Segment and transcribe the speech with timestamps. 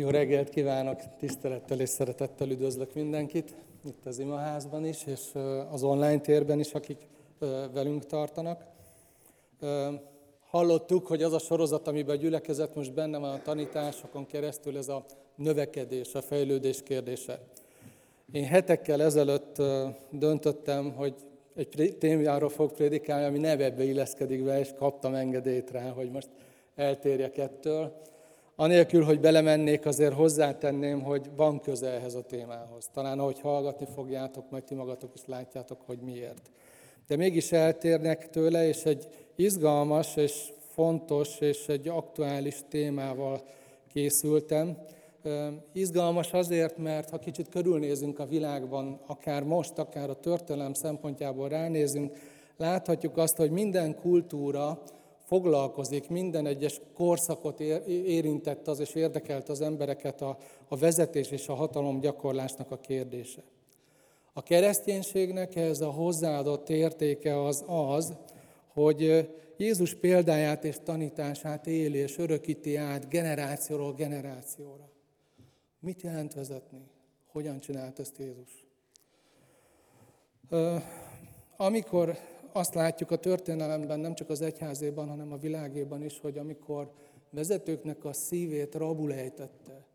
[0.00, 3.54] Jó reggelt kívánok, tisztelettel és szeretettel üdvözlök mindenkit,
[3.84, 5.20] itt az imaházban is, és
[5.70, 6.98] az online térben is, akik
[7.72, 8.64] velünk tartanak.
[10.40, 14.88] Hallottuk, hogy az a sorozat, amiben a gyülekezet most benne van a tanításokon keresztül, ez
[14.88, 15.04] a
[15.34, 17.40] növekedés, a fejlődés kérdése.
[18.32, 19.62] Én hetekkel ezelőtt
[20.10, 21.14] döntöttem, hogy
[21.54, 26.28] egy témáról fog prédikálni, ami nevebbe illeszkedik be, és kaptam engedélyt rá, hogy most
[26.74, 28.08] eltérjek ettől.
[28.60, 32.88] Anélkül, hogy belemennék, azért hozzátenném, hogy van köze ehhez a témához.
[32.92, 36.50] Talán ahogy hallgatni fogjátok, majd ti magatok is látjátok, hogy miért.
[37.06, 43.40] De mégis eltérnek tőle, és egy izgalmas és fontos és egy aktuális témával
[43.92, 44.76] készültem.
[45.72, 52.16] Izgalmas azért, mert ha kicsit körülnézünk a világban, akár most, akár a történelem szempontjából ránézünk,
[52.56, 54.82] láthatjuk azt, hogy minden kultúra
[55.30, 61.54] foglalkozik, minden egyes korszakot érintett az, és érdekelt az embereket a, a vezetés és a
[61.54, 63.42] hatalom gyakorlásnak a kérdése.
[64.32, 68.14] A kereszténységnek ez a hozzáadott értéke az az,
[68.72, 74.90] hogy Jézus példáját és tanítását éli és örökíti át generációról generációra.
[75.80, 76.82] Mit jelent vezetni?
[77.32, 78.66] Hogyan csinált ezt Jézus?
[81.56, 82.18] Amikor
[82.52, 86.92] azt látjuk a történelemben, nem csak az egyházéban, hanem a világéban is, hogy amikor
[87.30, 89.88] vezetőknek a szívét rabul ejtette,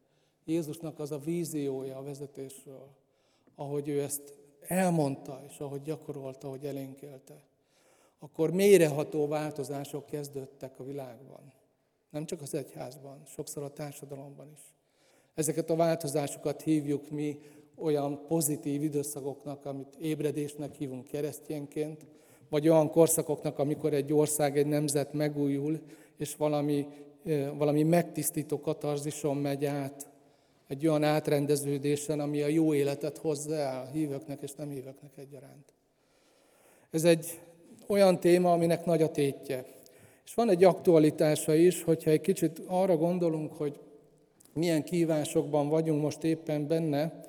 [0.45, 2.87] Jézusnak az a víziója a vezetésről,
[3.55, 7.43] ahogy ő ezt elmondta, és ahogy gyakorolta, ahogy elénkelte,
[8.19, 11.53] akkor mélyreható változások kezdődtek a világban.
[12.09, 14.61] Nem csak az egyházban, sokszor a társadalomban is.
[15.33, 17.39] Ezeket a változásokat hívjuk mi
[17.75, 22.05] olyan pozitív időszakoknak, amit ébredésnek hívunk keresztényként,
[22.49, 25.79] vagy olyan korszakoknak, amikor egy ország, egy nemzet megújul,
[26.17, 26.87] és valami,
[27.57, 30.07] valami megtisztító katarzison megy át,
[30.67, 35.73] egy olyan átrendeződésen, ami a jó életet hozza el hívőknek és nem hívőknek egyaránt.
[36.91, 37.39] Ez egy
[37.87, 39.65] olyan téma, aminek nagy a tétje.
[40.25, 43.79] És van egy aktualitása is, hogyha egy kicsit arra gondolunk, hogy
[44.53, 47.23] milyen kívásokban vagyunk most éppen benne,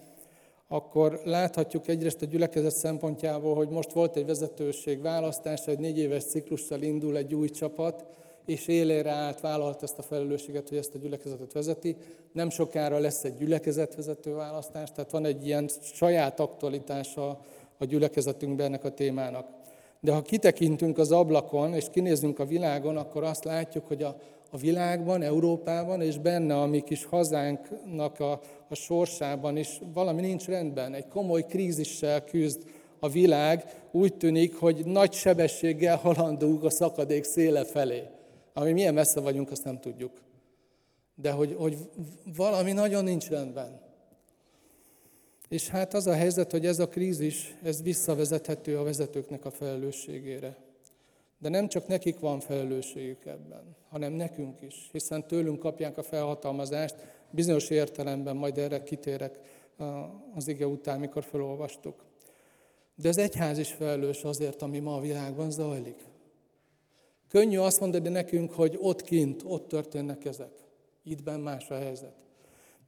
[0.69, 6.25] akkor láthatjuk egyrészt a gyülekezet szempontjából, hogy most volt egy vezetőség választás, egy négy éves
[6.25, 8.05] ciklussal indul egy új csapat,
[8.47, 11.97] és élére állt, vállalt ezt a felelősséget, hogy ezt a gyülekezetet vezeti.
[12.33, 17.41] Nem sokára lesz egy gyülekezetvezető választás, tehát van egy ilyen saját aktualitása
[17.79, 19.47] a gyülekezetünkben ennek a témának.
[20.01, 24.17] De ha kitekintünk az ablakon, és kinézünk a világon, akkor azt látjuk, hogy a,
[24.51, 30.47] a világban, Európában, és benne a mi kis hazánknak a, a sorsában is valami nincs
[30.47, 30.95] rendben.
[30.95, 32.63] Egy komoly krízissel küzd
[32.99, 38.03] a világ, úgy tűnik, hogy nagy sebességgel halandunk a szakadék széle felé.
[38.53, 40.13] Ami milyen messze vagyunk, azt nem tudjuk.
[41.15, 41.77] De hogy, hogy
[42.37, 43.81] valami nagyon nincs rendben.
[45.49, 50.57] És hát az a helyzet, hogy ez a krízis, ez visszavezethető a vezetőknek a felelősségére.
[51.39, 56.95] De nem csak nekik van felelősségük ebben, hanem nekünk is, hiszen tőlünk kapják a felhatalmazást,
[57.31, 59.39] bizonyos értelemben, majd erre kitérek
[60.35, 62.05] az ige után, mikor felolvastuk.
[62.95, 66.05] De az egyház is felelős azért, ami ma a világban zajlik.
[67.29, 70.53] Könnyű azt mondani nekünk, hogy ott kint, ott történnek ezek.
[71.03, 72.15] Ittben más a helyzet.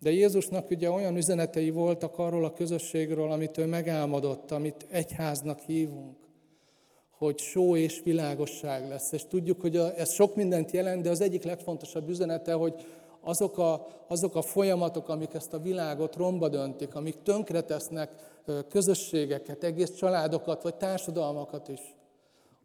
[0.01, 6.17] De Jézusnak ugye olyan üzenetei voltak arról a közösségről, amit ő megálmodott, amit egyháznak hívunk
[7.19, 9.13] hogy só és világosság lesz.
[9.13, 12.75] És tudjuk, hogy ez sok mindent jelent, de az egyik legfontosabb üzenete, hogy
[13.21, 18.11] azok a, azok a folyamatok, amik ezt a világot romba döntik, amik tönkretesznek
[18.69, 21.81] közösségeket, egész családokat, vagy társadalmakat is,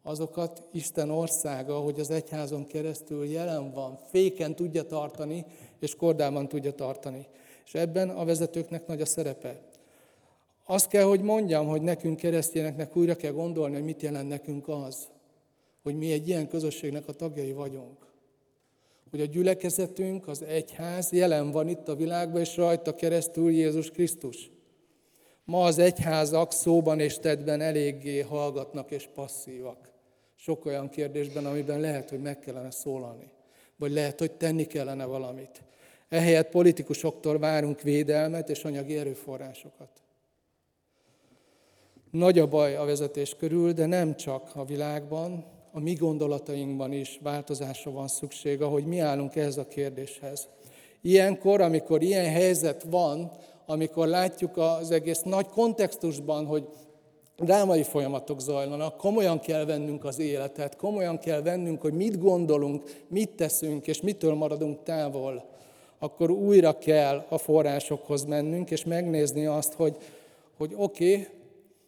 [0.03, 5.45] azokat Isten országa, hogy az egyházon keresztül jelen van, féken tudja tartani,
[5.79, 7.27] és kordában tudja tartani.
[7.65, 9.59] És ebben a vezetőknek nagy a szerepe.
[10.65, 15.07] Azt kell, hogy mondjam, hogy nekünk keresztényeknek újra kell gondolni, hogy mit jelent nekünk az,
[15.83, 18.02] hogy mi egy ilyen közösségnek a tagjai vagyunk.
[19.13, 24.51] Hogy a gyülekezetünk, az egyház jelen van itt a világban, és rajta keresztül Jézus Krisztus.
[25.43, 29.91] Ma az egyházak szóban és tettben eléggé hallgatnak és passzívak.
[30.35, 33.29] Sok olyan kérdésben, amiben lehet, hogy meg kellene szólalni.
[33.75, 35.63] Vagy lehet, hogy tenni kellene valamit.
[36.09, 39.89] Ehelyett politikusoktól várunk védelmet és anyagi erőforrásokat.
[42.11, 47.19] Nagy a baj a vezetés körül, de nem csak a világban, a mi gondolatainkban is
[47.23, 50.47] változásra van szükség, ahogy mi állunk ehhez a kérdéshez.
[51.01, 53.31] Ilyenkor, amikor ilyen helyzet van,
[53.65, 56.67] amikor látjuk az egész nagy kontextusban, hogy
[57.37, 63.29] drámai folyamatok zajlanak, komolyan kell vennünk az életet, komolyan kell vennünk, hogy mit gondolunk, mit
[63.29, 65.51] teszünk, és mitől maradunk távol
[66.03, 69.97] akkor újra kell a forrásokhoz mennünk, és megnézni azt, hogy,
[70.57, 71.27] hogy oké, okay,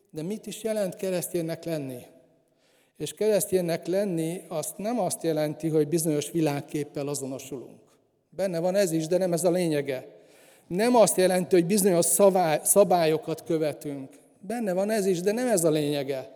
[0.10, 1.98] de mit is jelent kereszténynek lenni?
[2.98, 7.80] És kereszténynek lenni azt nem azt jelenti, hogy bizonyos világképpel azonosulunk.
[8.30, 10.08] Benne van ez is, de nem ez a lényege.
[10.68, 12.06] Nem azt jelenti, hogy bizonyos
[12.64, 14.14] szabályokat követünk.
[14.40, 16.36] Benne van ez is, de nem ez a lényege.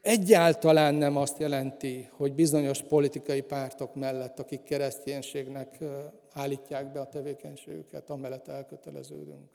[0.00, 5.78] Egyáltalán nem azt jelenti, hogy bizonyos politikai pártok mellett, akik kereszténységnek
[6.32, 9.50] állítják be a tevékenységüket, amellett elköteleződünk.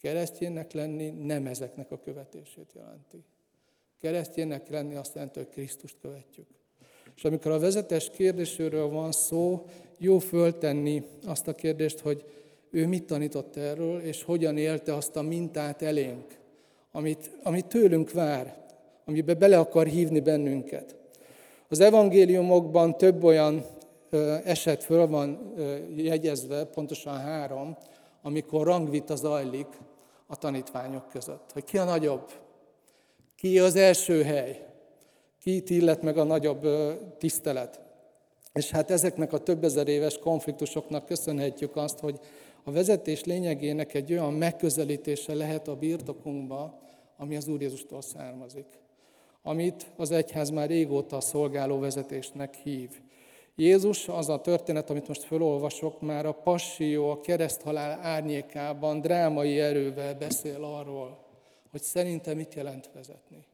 [0.00, 3.24] Kereszténynek lenni nem ezeknek a követését jelenti.
[4.00, 6.46] Kereszténynek lenni azt jelenti, hogy Krisztust követjük.
[7.16, 9.66] És amikor a vezetés kérdésről van szó,
[9.98, 12.24] jó föltenni azt a kérdést, hogy
[12.70, 16.38] ő mit tanított erről, és hogyan élte azt a mintát elénk,
[16.92, 18.64] amit, amit tőlünk vár,
[19.04, 20.96] amibe bele akar hívni bennünket.
[21.68, 23.64] Az evangéliumokban több olyan
[24.44, 25.54] eset föl van
[25.96, 27.76] jegyezve, pontosan három,
[28.22, 29.66] amikor rangvita zajlik
[30.26, 31.52] a tanítványok között.
[31.52, 32.30] Hogy ki a nagyobb,
[33.46, 34.66] ki az első hely,
[35.42, 36.66] ki illet meg a nagyobb
[37.18, 37.80] tisztelet.
[38.52, 42.20] És hát ezeknek a több ezer éves konfliktusoknak köszönhetjük azt, hogy
[42.64, 46.80] a vezetés lényegének egy olyan megközelítése lehet a birtokunkba,
[47.16, 48.66] ami az Úr Jézustól származik.
[49.42, 52.90] Amit az egyház már régóta a szolgáló vezetésnek hív.
[53.56, 60.14] Jézus, az a történet, amit most felolvasok, már a passió, a kereszthalál árnyékában drámai erővel
[60.14, 61.25] beszél arról,
[61.76, 63.44] hogy szerintem mit jelent vezetni.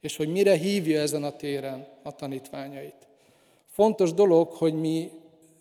[0.00, 3.08] És hogy mire hívja ezen a téren a tanítványait.
[3.66, 5.10] Fontos dolog, hogy mi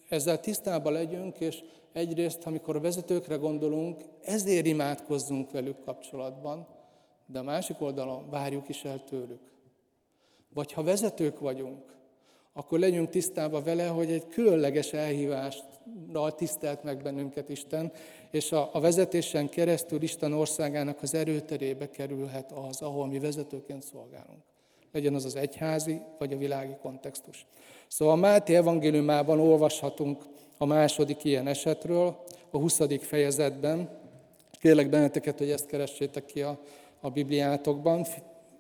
[0.10, 6.68] ezzel tisztában legyünk, és egyrészt, amikor a vezetőkre gondolunk, ezért imádkozzunk velük kapcsolatban,
[7.25, 9.51] de a másik oldalon várjuk is el tőlük.
[10.54, 11.96] Vagy ha vezetők vagyunk,
[12.60, 17.92] akkor legyünk tisztában vele, hogy egy különleges elhívással tisztelt meg bennünket Isten,
[18.32, 24.44] és a, a vezetésen keresztül Isten országának az erőterébe kerülhet az, ahol mi vezetőként szolgálunk.
[24.92, 27.46] Legyen az az egyházi, vagy a világi kontextus.
[27.88, 30.24] Szóval a Máté evangéliumában olvashatunk
[30.58, 32.80] a második ilyen esetről, a 20.
[33.02, 33.90] fejezetben.
[34.52, 36.60] Kérlek benneteket, hogy ezt keressétek ki a,
[37.00, 38.06] a Bibliátokban.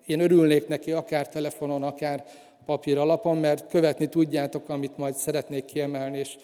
[0.05, 2.25] Én örülnék neki akár telefonon, akár
[2.69, 6.37] papír alapon, mert követni tudjátok, amit majd szeretnék kiemelni és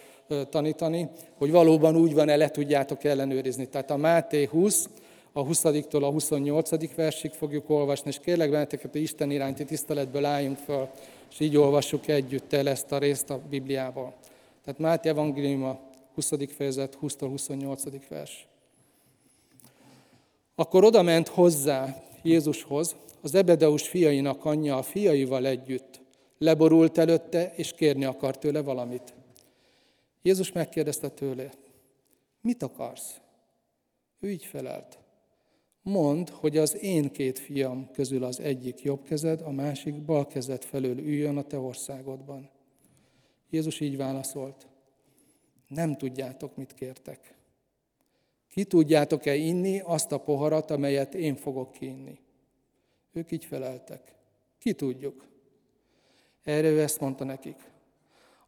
[0.50, 3.66] tanítani, hogy valóban úgy van-e, le tudjátok ellenőrizni.
[3.66, 4.90] Tehát a Máté 20,
[5.32, 6.96] a 20-tól a 28.
[6.96, 10.88] versig fogjuk olvasni, és kérlek benneteket, hogy Isten iránti tiszteletből álljunk föl,
[11.32, 14.14] és így olvassuk együtt el ezt a részt a Bibliából.
[14.64, 15.80] Tehát Máté Evangélium a
[16.16, 16.32] 20.
[16.56, 17.84] fejezet, 20-tól 28.
[18.10, 18.48] vers.
[20.56, 25.95] Akkor oda ment hozzá Jézushoz, az Ebedeus fiainak anyja a fiaival együtt,
[26.38, 29.14] leborult előtte, és kérni akart tőle valamit.
[30.22, 31.52] Jézus megkérdezte tőle,
[32.42, 33.20] mit akarsz?
[34.20, 35.00] Ő így felelt.
[35.82, 40.64] Mondd, hogy az én két fiam közül az egyik jobb kezed, a másik bal kezed
[40.64, 42.50] felől üljön a te országodban.
[43.50, 44.68] Jézus így válaszolt.
[45.68, 47.36] Nem tudjátok, mit kértek.
[48.50, 52.20] Ki tudjátok-e inni azt a poharat, amelyet én fogok kiinni?
[53.14, 54.16] Ők így feleltek.
[54.58, 55.28] Ki tudjuk.
[56.46, 57.56] Erre ő ezt mondta nekik.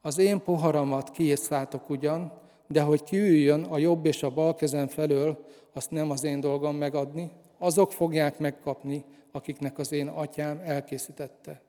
[0.01, 2.31] Az én poharamat kiészáltok ugyan,
[2.67, 6.75] de hogy kiüljön a jobb és a bal kezem felől, azt nem az én dolgom
[6.75, 11.61] megadni, azok fogják megkapni, akiknek az én atyám elkészítette.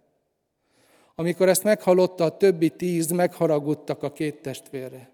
[1.15, 5.11] Amikor ezt meghallotta, a többi tíz megharagudtak a két testvérre.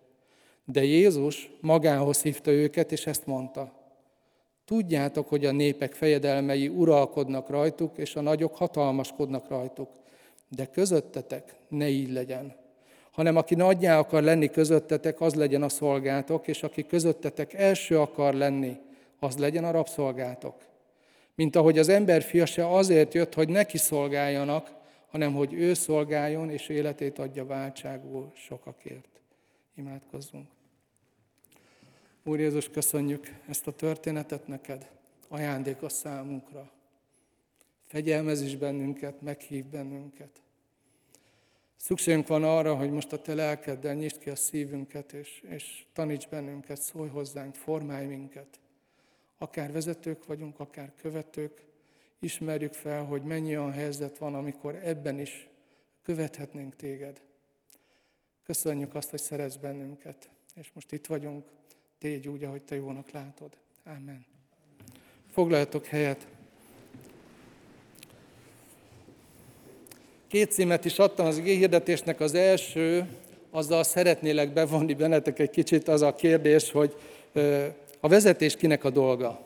[0.64, 3.72] De Jézus magához hívta őket, és ezt mondta.
[4.64, 9.88] Tudjátok, hogy a népek fejedelmei uralkodnak rajtuk, és a nagyok hatalmaskodnak rajtuk
[10.54, 12.54] de közöttetek ne így legyen,
[13.10, 18.34] hanem aki nagyjá akar lenni közöttetek, az legyen a szolgátok, és aki közöttetek első akar
[18.34, 18.76] lenni,
[19.18, 20.54] az legyen a rabszolgátok.
[21.34, 24.70] Mint ahogy az ember fia azért jött, hogy neki szolgáljanak,
[25.10, 29.08] hanem hogy ő szolgáljon, és életét adja váltságul sokakért.
[29.74, 30.46] Imádkozzunk.
[32.24, 34.90] Úr Jézus, köszönjük ezt a történetet neked,
[35.28, 36.70] ajándékos számunkra.
[37.86, 40.42] Fegyelmez is bennünket, meghív bennünket.
[41.76, 46.28] Szükségünk van arra, hogy most a Te lelkeddel nyisd ki a szívünket, és, és taníts
[46.28, 48.60] bennünket, szólj hozzánk, formálj minket.
[49.38, 51.64] Akár vezetők vagyunk, akár követők,
[52.18, 55.48] ismerjük fel, hogy mennyi olyan helyzet van, amikor ebben is
[56.02, 57.20] követhetnénk Téged.
[58.44, 61.44] Köszönjük azt, hogy szeretsz bennünket, és most itt vagyunk,
[61.98, 63.56] tégy úgy, ahogy Te jónak látod.
[63.84, 64.26] Amen.
[65.30, 66.26] Foglaljatok helyet.
[70.34, 72.20] Két címet is adtam az hirdetésnek.
[72.20, 73.06] Az első
[73.50, 76.94] azzal szeretnélek bevonni bennetek egy kicsit az a kérdés, hogy
[78.00, 79.40] a vezetés kinek a dolga.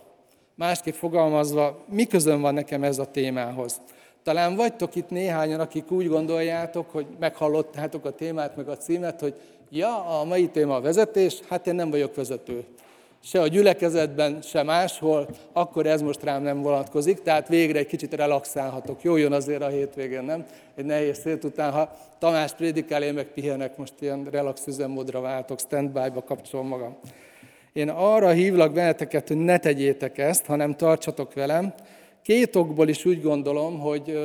[0.55, 3.81] Másképp fogalmazva, mi közön van nekem ez a témához?
[4.23, 9.35] Talán vagytok itt néhányan, akik úgy gondoljátok, hogy meghallottátok a témát, meg a címet, hogy
[9.71, 12.65] ja, a mai téma a vezetés, hát én nem vagyok vezető.
[13.23, 18.15] Se a gyülekezetben, se máshol, akkor ez most rám nem vonatkozik, tehát végre egy kicsit
[18.15, 19.03] relaxálhatok.
[19.03, 20.47] Jó jön azért a hétvégén, nem?
[20.75, 25.59] Egy nehéz szét után, ha Tamás prédikál, én meg pihenek, most ilyen relax üzemmódra váltok,
[25.59, 26.97] standby-ba kapcsolom magam.
[27.73, 31.75] Én arra hívlak benneteket, hogy ne tegyétek ezt, hanem tartsatok velem.
[32.23, 34.19] Két okból is úgy gondolom, hogy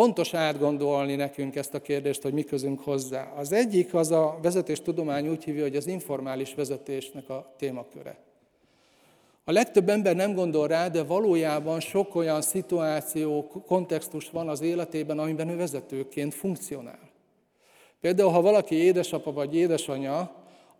[0.00, 3.32] fontos átgondolni nekünk ezt a kérdést, hogy mi közünk hozzá.
[3.36, 8.18] Az egyik az a vezetéstudomány úgy hívja, hogy az informális vezetésnek a témaköre.
[9.44, 15.18] A legtöbb ember nem gondol rá, de valójában sok olyan szituáció, kontextus van az életében,
[15.18, 17.10] amiben ő vezetőként funkcionál.
[18.00, 20.34] Például, ha valaki édesapa vagy édesanyja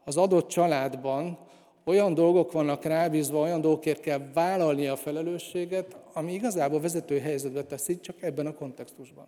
[0.05, 1.39] az adott családban,
[1.85, 8.01] olyan dolgok vannak rábízva, olyan dolgokért kell vállalni a felelősséget, ami igazából vezető helyzetbe teszi,
[8.01, 9.27] csak ebben a kontextusban.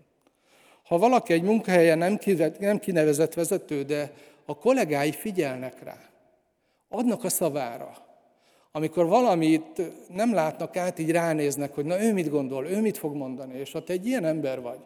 [0.85, 2.19] Ha valaki egy munkahelyen nem,
[2.59, 4.13] nem kinevezett vezető, de
[4.45, 5.99] a kollégái figyelnek rá,
[6.89, 7.97] adnak a szavára,
[8.73, 13.15] amikor valamit nem látnak át, így ránéznek, hogy na ő mit gondol, ő mit fog
[13.15, 14.79] mondani, és ha te egy ilyen ember vagy,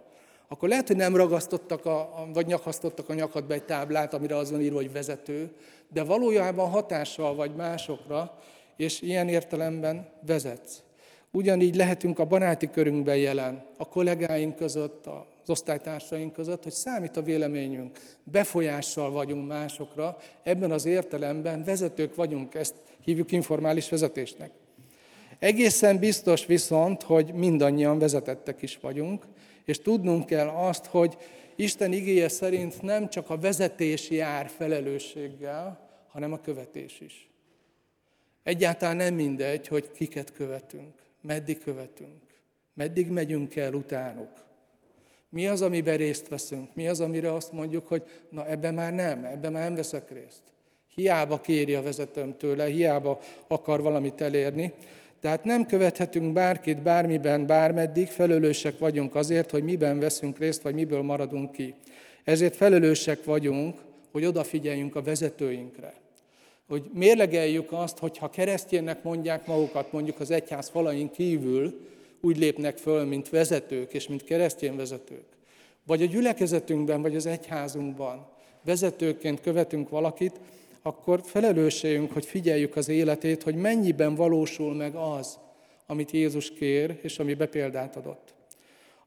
[0.49, 4.77] akkor lehet, hogy nem ragasztottak, a, vagy nyakasztottak a nyakadba egy táblát, amire azon írva,
[4.77, 5.51] hogy vezető,
[5.93, 8.39] de valójában hatással vagy másokra,
[8.77, 10.83] és ilyen értelemben vezetsz.
[11.31, 17.23] Ugyanígy lehetünk a baráti körünkben jelen, a kollégáink között, az osztálytársaink között, hogy számít a
[17.23, 22.75] véleményünk, befolyással vagyunk másokra, ebben az értelemben vezetők vagyunk, ezt
[23.05, 24.51] hívjuk informális vezetésnek.
[25.39, 29.27] Egészen biztos viszont, hogy mindannyian vezetettek is vagyunk,
[29.65, 31.17] és tudnunk kell azt, hogy
[31.57, 37.31] Isten igéje szerint nem csak a vezetés jár felelősséggel, hanem a követés is.
[38.43, 42.23] Egyáltalán nem mindegy, hogy kiket követünk, meddig követünk,
[42.75, 44.45] meddig megyünk el utánuk.
[45.29, 46.75] Mi az, amiben részt veszünk?
[46.75, 50.43] Mi az, amire azt mondjuk, hogy na ebben már nem, ebben már nem veszek részt.
[50.95, 54.73] Hiába kéri a vezetőm tőle, hiába akar valamit elérni.
[55.21, 61.03] Tehát nem követhetünk bárkit bármiben, bármeddig, felelősek vagyunk azért, hogy miben veszünk részt, vagy miből
[61.03, 61.75] maradunk ki.
[62.25, 63.79] Ezért felelősek vagyunk,
[64.13, 65.95] hogy odafigyeljünk a vezetőinkre.
[66.69, 71.81] Hogy mérlegeljük azt, hogy ha keresztjénnek mondják magukat, mondjuk az egyház falain kívül,
[72.21, 75.25] úgy lépnek föl, mint vezetők és mint keresztény vezetők.
[75.87, 78.27] Vagy a gyülekezetünkben, vagy az egyházunkban
[78.65, 80.41] vezetőként követünk valakit,
[80.87, 85.39] akkor felelősségünk, hogy figyeljük az életét, hogy mennyiben valósul meg az,
[85.87, 88.35] amit Jézus kér, és ami bepéldát adott.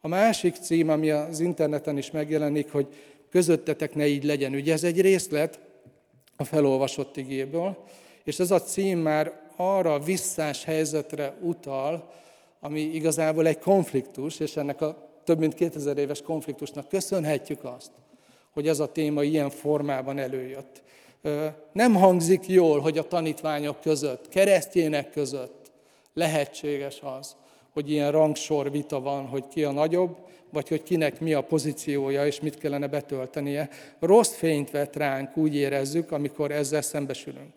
[0.01, 2.87] A másik cím, ami az interneten is megjelenik, hogy
[3.29, 4.53] közöttetek ne így legyen.
[4.53, 5.59] Ugye ez egy részlet
[6.35, 7.83] a felolvasott igéből,
[8.23, 12.11] és ez a cím már arra visszás helyzetre utal,
[12.59, 17.91] ami igazából egy konfliktus, és ennek a több mint 2000 éves konfliktusnak köszönhetjük azt,
[18.49, 20.81] hogy ez a téma ilyen formában előjött
[21.71, 25.71] nem hangzik jól, hogy a tanítványok között, keresztjének között
[26.13, 27.35] lehetséges az,
[27.73, 30.17] hogy ilyen rangsor vita van, hogy ki a nagyobb,
[30.51, 33.69] vagy hogy kinek mi a pozíciója, és mit kellene betöltenie.
[33.99, 37.53] Rossz fényt vet ránk, úgy érezzük, amikor ezzel szembesülünk.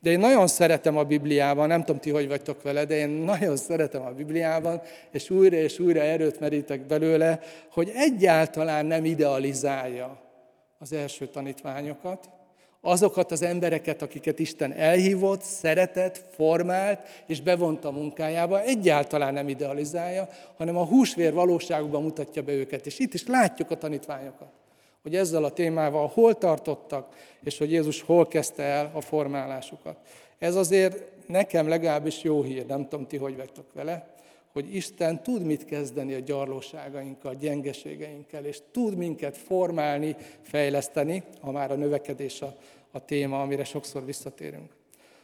[0.00, 3.56] De én nagyon szeretem a Bibliában, nem tudom ti, hogy vagytok vele, de én nagyon
[3.56, 4.80] szeretem a Bibliában,
[5.10, 7.40] és újra és újra erőt merítek belőle,
[7.70, 10.20] hogy egyáltalán nem idealizálja
[10.78, 12.28] az első tanítványokat,
[12.84, 20.76] azokat az embereket, akiket Isten elhívott, szeretett, formált és bevonta munkájába, egyáltalán nem idealizálja, hanem
[20.76, 22.86] a húsvér valóságban mutatja be őket.
[22.86, 24.48] És itt is látjuk a tanítványokat,
[25.02, 27.14] hogy ezzel a témával hol tartottak,
[27.44, 29.96] és hogy Jézus hol kezdte el a formálásukat.
[30.38, 34.13] Ez azért nekem legalábbis jó hír, nem tudom ti, hogy vagytok vele,
[34.54, 41.50] hogy Isten tud mit kezdeni a gyarlóságainkkal, a gyengeségeinkkel, és tud minket formálni, fejleszteni, ha
[41.50, 42.56] már a növekedés a,
[42.90, 44.72] a téma, amire sokszor visszatérünk.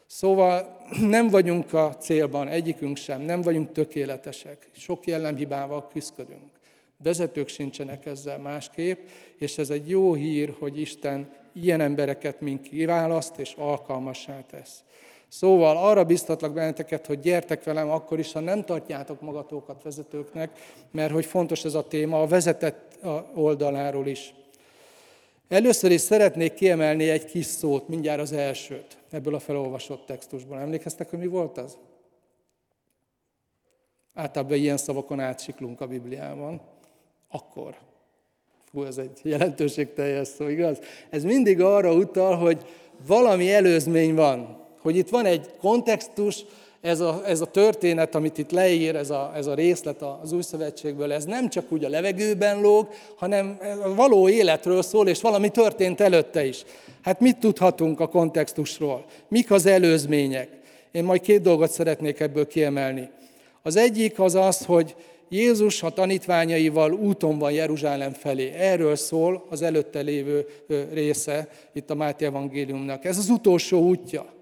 [0.07, 0.77] Szóval
[1.17, 4.69] nem vagyunk a célban, egyikünk sem, nem vagyunk tökéletesek.
[4.73, 6.51] Sok jellemhibával küzdködünk.
[7.03, 8.99] Vezetők sincsenek ezzel másképp,
[9.39, 14.85] és ez egy jó hír, hogy Isten ilyen embereket mink kiválaszt és alkalmassá tesz.
[15.31, 20.51] Szóval arra biztatlak benneteket, hogy gyertek velem akkor is, ha nem tartjátok magatokat vezetőknek,
[20.91, 22.99] mert hogy fontos ez a téma a vezetett
[23.35, 24.35] oldaláról is.
[25.49, 30.59] Először is szeretnék kiemelni egy kis szót, mindjárt az elsőt, ebből a felolvasott textusból.
[30.59, 31.79] Emlékeztek, hogy mi volt az?
[34.15, 36.61] Általában ilyen szavakon átsiklunk a Bibliában.
[37.29, 37.75] Akkor.
[38.73, 40.79] Hú, ez egy jelentőségteljes szó, igaz?
[41.11, 42.67] Ez mindig arra utal, hogy
[43.07, 44.60] valami előzmény van.
[44.83, 46.45] Hogy itt van egy kontextus,
[46.81, 50.43] ez a, ez a történet, amit itt leír, ez a, ez a részlet az új
[50.43, 55.49] szövetségből, ez nem csak úgy a levegőben lóg, hanem a való életről szól, és valami
[55.49, 56.65] történt előtte is.
[57.03, 59.05] Hát mit tudhatunk a kontextusról?
[59.29, 60.49] Mik az előzmények?
[60.91, 63.09] Én majd két dolgot szeretnék ebből kiemelni.
[63.63, 64.95] Az egyik az az, hogy
[65.29, 68.51] Jézus a tanítványaival úton van Jeruzsálem felé.
[68.51, 70.47] Erről szól az előtte lévő
[70.93, 73.05] része itt a Máté evangéliumnak.
[73.05, 74.40] Ez az utolsó útja.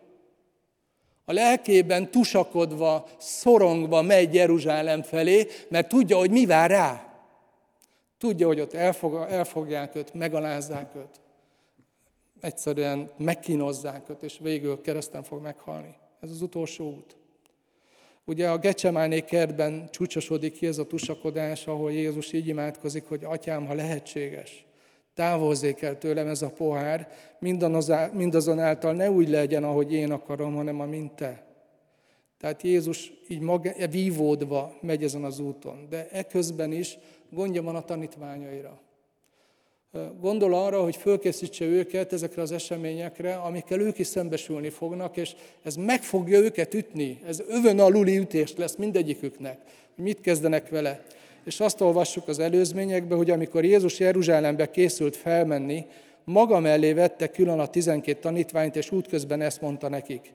[1.28, 7.14] A lelkében tusakodva, szorongva megy Jeruzsálem felé, mert tudja, hogy mi vár rá.
[8.18, 11.20] Tudja, hogy ott elfog, elfogják őt, megalázzák őt.
[12.40, 15.94] Egyszerűen megkínozzák őt, és végül kereszten fog meghalni.
[16.20, 17.16] Ez az utolsó út.
[18.24, 23.66] Ugye a Gecsemáné kertben csúcsosodik ki ez a tusakodás, ahol Jézus így imádkozik, hogy atyám,
[23.66, 24.66] ha lehetséges,
[25.18, 27.08] távozzék el tőlem ez a pohár,
[28.12, 31.46] mindazonáltal ne úgy legyen, ahogy én akarom, hanem amint te.
[32.40, 36.98] Tehát Jézus így maga, vívódva megy ezen az úton, de eközben is
[37.30, 38.80] gondja van a tanítványaira.
[40.20, 45.76] Gondol arra, hogy fölkészítse őket ezekre az eseményekre, amikkel ők is szembesülni fognak, és ez
[45.76, 47.20] meg fogja őket ütni.
[47.26, 49.60] Ez övön aluli ütést lesz mindegyiküknek,
[49.94, 51.04] hogy mit kezdenek vele.
[51.44, 55.86] És azt olvassuk az előzményekbe, hogy amikor Jézus Jeruzsálembe készült felmenni,
[56.24, 60.32] maga mellé vette külön a tizenkét tanítványt, és útközben ezt mondta nekik.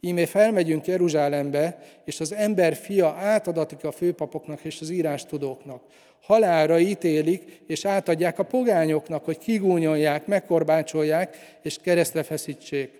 [0.00, 5.82] Íme felmegyünk Jeruzsálembe, és az ember fia átadatik a főpapoknak és az írástudóknak.
[6.22, 12.90] Halálra ítélik, és átadják a pogányoknak, hogy kigúnyolják, megkorbácsolják, és keresztre feszítsék.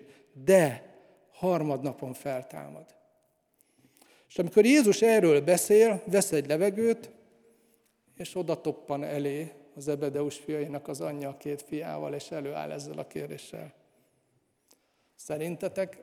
[0.45, 0.83] De
[1.33, 2.85] harmadnapon feltámad.
[4.29, 7.09] És amikor Jézus erről beszél, vesz egy levegőt,
[8.17, 12.97] és oda toppan elé az Ebedeus fiainak az anyja a két fiával, és előáll ezzel
[12.97, 13.73] a kérdéssel.
[15.15, 15.99] Szerintetek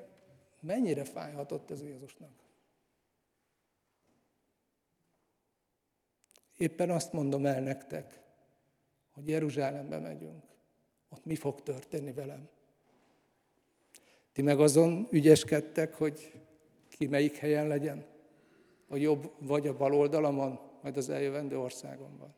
[0.61, 2.31] mennyire fájhatott ez Jézusnak?
[6.57, 8.22] Éppen azt mondom el nektek,
[9.12, 10.44] hogy Jeruzsálembe megyünk.
[11.09, 12.48] Ott mi fog történni velem?
[14.33, 16.33] Ti meg azon ügyeskedtek, hogy
[16.88, 18.05] ki melyik helyen legyen?
[18.88, 22.35] A jobb vagy a bal oldalamon, majd az eljövendő országomban.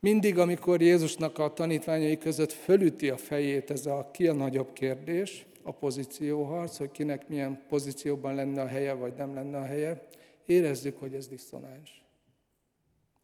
[0.00, 5.46] Mindig, amikor Jézusnak a tanítványai között fölüti a fejét ez a ki a nagyobb kérdés,
[5.62, 10.06] a pozícióharc, hogy kinek milyen pozícióban lenne a helye, vagy nem lenne a helye,
[10.46, 12.04] érezzük, hogy ez diszonáns.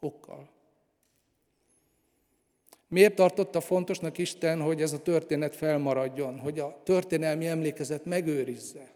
[0.01, 0.49] Okkal.
[2.89, 8.94] Miért tartotta fontosnak Isten, hogy ez a történet felmaradjon, hogy a történelmi emlékezet megőrizze,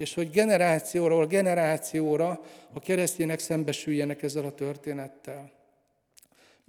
[0.00, 2.40] és hogy generációról generációra
[2.72, 5.58] a keresztények szembesüljenek ezzel a történettel?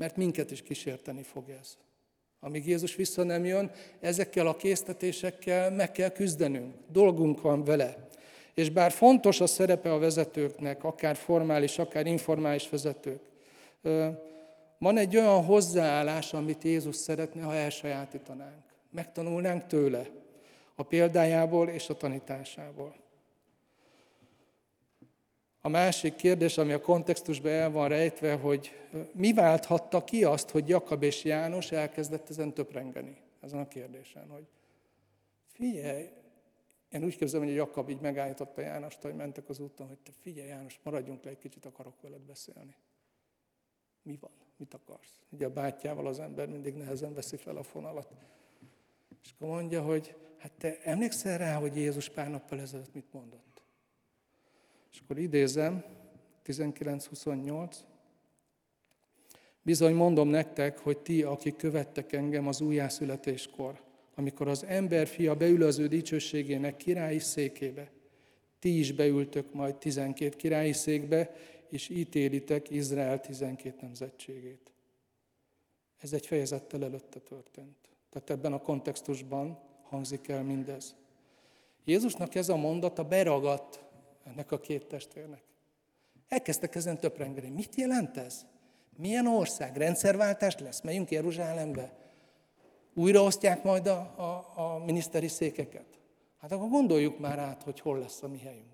[0.02, 1.78] mert minket is kísérteni fog ez.
[2.40, 6.74] Amíg Jézus vissza nem jön, ezekkel a késztetésekkel meg kell küzdenünk.
[6.92, 8.08] Dolgunk van vele.
[8.54, 13.22] És bár fontos a szerepe a vezetőknek, akár formális, akár informális vezetők,
[14.78, 18.64] van egy olyan hozzáállás, amit Jézus szeretne, ha elsajátítanánk.
[18.90, 20.06] Megtanulnánk tőle,
[20.76, 22.96] a példájából és a tanításából.
[25.62, 28.72] A másik kérdés, ami a kontextusban el van rejtve, hogy
[29.14, 33.18] mi válthatta ki azt, hogy Jakab és János elkezdett ezen töprengeni?
[33.40, 34.48] Ezen a kérdésen, hogy
[35.46, 36.10] figyelj,
[36.90, 40.48] én úgy képzelem, hogy Jakab így megállította Jánost, hogy mentek az úton, hogy te figyelj
[40.48, 42.76] János, maradjunk le egy kicsit, akarok veled beszélni.
[44.02, 44.32] Mi van?
[44.58, 45.20] Mit akarsz?
[45.30, 48.12] Ugye a bátyjával az ember mindig nehezen veszi fel a fonalat.
[49.24, 53.51] És akkor mondja, hogy hát te emlékszel rá, hogy Jézus pár nappal ezelőtt mit mondott?
[54.92, 55.84] És akkor idézem,
[56.46, 57.76] 19.28.
[59.62, 63.82] Bizony mondom nektek, hogy ti, akik követtek engem az újjászületéskor,
[64.16, 67.92] amikor az ember fia beül az ő dicsőségének királyi székébe,
[68.60, 71.36] ti is beültök majd 12 királyi székbe,
[71.70, 74.72] és ítélitek Izrael 12 nemzetségét.
[75.98, 77.78] Ez egy fejezettel előtte történt.
[78.10, 80.96] Tehát ebben a kontextusban hangzik el mindez.
[81.84, 83.84] Jézusnak ez a mondata beragadt
[84.24, 85.42] ennek a két testvérnek.
[86.28, 87.50] Elkezdtek ezen töprengeni.
[87.50, 88.46] Mit jelent ez?
[88.98, 89.78] Milyen ország?
[89.78, 90.82] Rendszerváltás lesz?
[90.82, 91.92] Megyünk Jeruzsálembe?
[92.94, 95.86] Újraosztják majd a, a, a miniszteri székeket?
[96.42, 98.70] Hát akkor gondoljuk már át, hogy hol lesz a mi helyünk.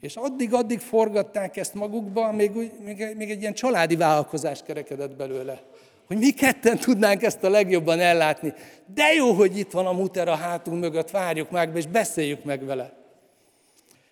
[0.00, 5.62] És addig-addig forgatták ezt magukba, még, még, még egy ilyen családi vállalkozás kerekedett belőle.
[6.06, 8.54] Hogy mi ketten tudnánk ezt a legjobban ellátni.
[8.94, 12.64] De jó, hogy itt van a muter a hátunk mögött, várjuk meg és beszéljük meg
[12.64, 12.99] vele.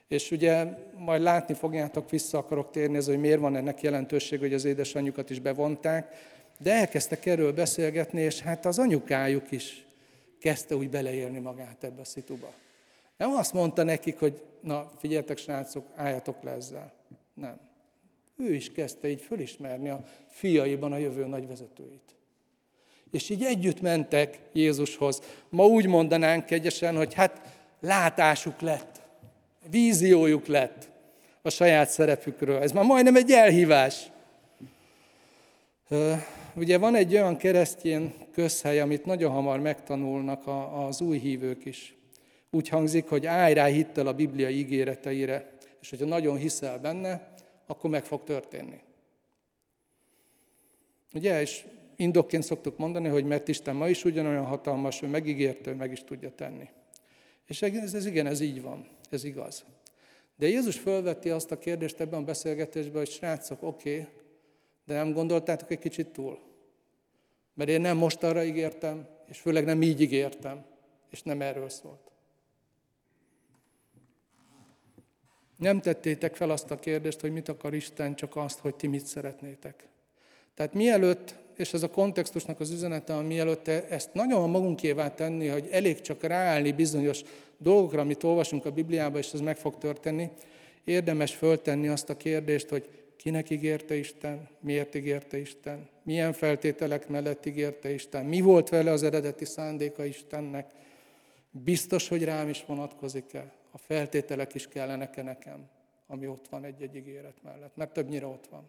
[0.08, 0.64] És ugye
[0.96, 5.30] majd látni fogjátok, vissza akarok térni, ez, hogy miért van ennek jelentőség, hogy az édesanyjukat
[5.30, 6.14] is bevonták,
[6.58, 9.86] de elkezdtek erről beszélgetni, és hát az anyukájuk is
[10.40, 12.52] kezdte úgy beleélni magát ebbe a szituba.
[13.16, 16.92] Nem azt mondta nekik, hogy na figyeljetek srácok, álljatok le ezzel.
[17.34, 17.60] Nem.
[18.36, 22.16] Ő is kezdte így fölismerni a fiaiban a jövő nagy vezetőit.
[23.10, 25.22] És így együtt mentek Jézushoz.
[25.48, 27.40] Ma úgy mondanánk egyesen, hogy hát
[27.80, 29.00] látásuk lett,
[29.70, 30.88] víziójuk lett
[31.42, 32.62] a saját szerepükről.
[32.62, 34.10] Ez már majdnem egy elhívás.
[36.54, 40.42] Ugye van egy olyan keresztjén közhely, amit nagyon hamar megtanulnak
[40.88, 41.96] az új hívők is.
[42.50, 45.50] Úgy hangzik, hogy állj rá hittel a Biblia ígéreteire,
[45.80, 47.32] és hogyha nagyon hiszel benne,
[47.66, 48.80] akkor meg fog történni.
[51.14, 51.64] Ugye, és
[51.96, 56.30] indokként szoktuk mondani, hogy mert Isten ma is ugyanolyan hatalmas, ő megígérte, meg is tudja
[56.34, 56.68] tenni.
[57.46, 59.64] És ez, ez igen, ez így van, ez igaz.
[60.36, 64.12] De Jézus felvetti azt a kérdést ebben a beszélgetésben, hogy srácok, oké, okay,
[64.84, 66.38] de nem gondoltátok egy kicsit túl?
[67.54, 70.64] Mert én nem most arra ígértem, és főleg nem így ígértem,
[71.10, 72.10] és nem erről szólt.
[75.56, 79.06] Nem tettétek fel azt a kérdést, hogy mit akar Isten, csak azt, hogy ti mit
[79.06, 79.88] szeretnétek.
[80.54, 85.68] Tehát mielőtt, és ez a kontextusnak az üzenete, hogy mielőtt ezt nagyon magunkévá tenni, hogy
[85.70, 87.22] elég csak ráállni bizonyos
[87.56, 90.30] dolgokra, amit olvasunk a Bibliában, és ez meg fog történni,
[90.84, 97.46] érdemes föltenni azt a kérdést, hogy kinek ígérte Isten, miért ígérte Isten, milyen feltételek mellett
[97.46, 100.70] ígérte Isten, mi volt vele az eredeti szándéka Istennek,
[101.50, 105.68] biztos, hogy rám is vonatkozik-e, a feltételek is kellenek-e nekem,
[106.06, 108.68] ami ott van egy-egy ígéret mellett, mert többnyire ott van.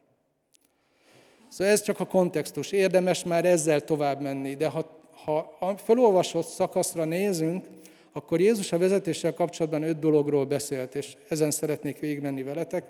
[1.49, 2.71] Szóval ez csak a kontextus.
[2.71, 7.65] Érdemes már ezzel tovább menni, de ha, ha a felolvasott szakaszra nézünk,
[8.11, 12.83] akkor Jézus a vezetéssel kapcsolatban öt dologról beszélt, és ezen szeretnék végigmenni veletek.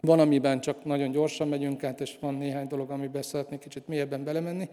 [0.00, 4.24] Van, amiben csak nagyon gyorsan megyünk át, és van néhány dolog, amiben szeretnék kicsit mélyebben
[4.24, 4.68] belemenni.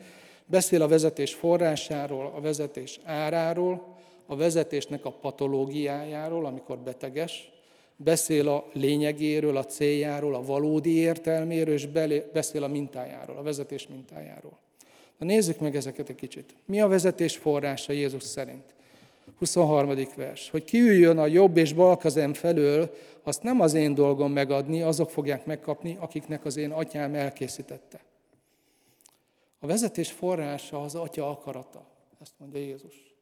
[0.45, 7.51] Beszél a vezetés forrásáról, a vezetés áráról, a vezetésnek a patológiájáról, amikor beteges,
[7.95, 11.87] beszél a lényegéről, a céljáról, a valódi értelméről, és
[12.33, 14.57] beszél a mintájáról, a vezetés mintájáról.
[15.17, 16.55] Na nézzük meg ezeket egy kicsit.
[16.65, 18.73] Mi a vezetés forrása Jézus szerint?
[19.37, 19.95] 23.
[20.15, 20.49] vers.
[20.49, 25.09] Hogy kiüljön a jobb és bal kezem felől, azt nem az én dolgom megadni, azok
[25.09, 27.99] fogják megkapni, akiknek az én atyám elkészítette.
[29.59, 31.87] A vezetés forrása az atya akarata,
[32.21, 33.15] ezt mondja Jézus.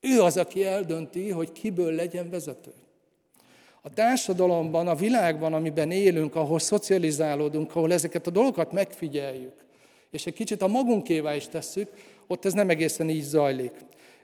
[0.00, 2.72] Ő az, aki eldönti, hogy kiből legyen vezető.
[3.86, 9.52] A társadalomban, a világban, amiben élünk, ahol szocializálódunk, ahol ezeket a dolgokat megfigyeljük,
[10.10, 11.88] és egy kicsit a magunkévá is tesszük,
[12.26, 13.72] ott ez nem egészen így zajlik.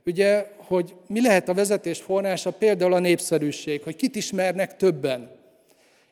[0.07, 5.31] Ugye, hogy mi lehet a vezetés forrása, például a népszerűség, hogy kit ismernek többen.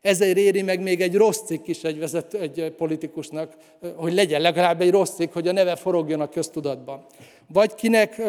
[0.00, 3.52] Ezért éri meg még egy rossz cikk is egy, vezet, egy politikusnak,
[3.94, 7.04] hogy legyen legalább egy rossz cikk, hogy a neve forogjon a köztudatban.
[7.52, 8.20] Vagy kinek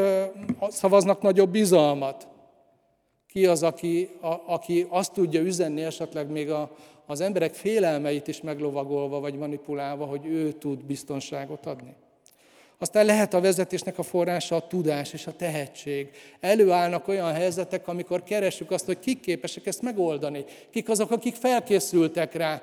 [0.70, 2.28] szavaznak nagyobb bizalmat.
[3.32, 8.42] Ki az, aki, a, aki azt tudja üzenni esetleg még a, az emberek félelmeit is
[8.42, 11.96] meglovagolva vagy manipulálva, hogy ő tud biztonságot adni.
[12.82, 16.10] Aztán lehet a vezetésnek a forrása a tudás és a tehetség.
[16.40, 20.46] Előállnak olyan helyzetek, amikor keresünk azt, hogy kik képesek ezt megoldani.
[20.70, 22.62] Kik azok, akik felkészültek rá,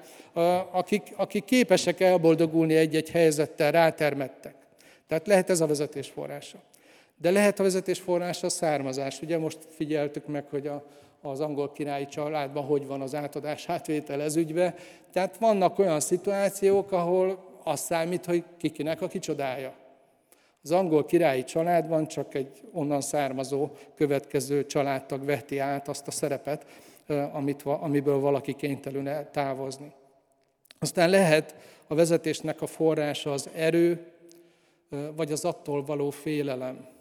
[0.71, 4.55] akik, akik képesek elboldogulni egy-egy helyzettel, rátermettek.
[5.09, 6.59] Tehát lehet ez a vezetés forrása.
[7.21, 9.23] De lehet a vezetés forrása a származás.
[9.23, 10.85] Ugye most figyeltük meg, hogy a,
[11.21, 14.75] az angol királyi családban hogy van az átadás átvétel ez ügybe.
[15.13, 19.75] Tehát vannak olyan szituációk, ahol az számít, hogy kikinek a kicsodája.
[20.63, 26.67] Az angol királyi családban csak egy onnan származó következő családtag veheti át azt a szerepet,
[27.33, 29.93] amit, amiből valaki kénytelen távozni.
[30.79, 31.55] Aztán lehet
[31.87, 34.07] a vezetésnek a forrása az erő,
[35.17, 36.96] vagy az attól való félelem.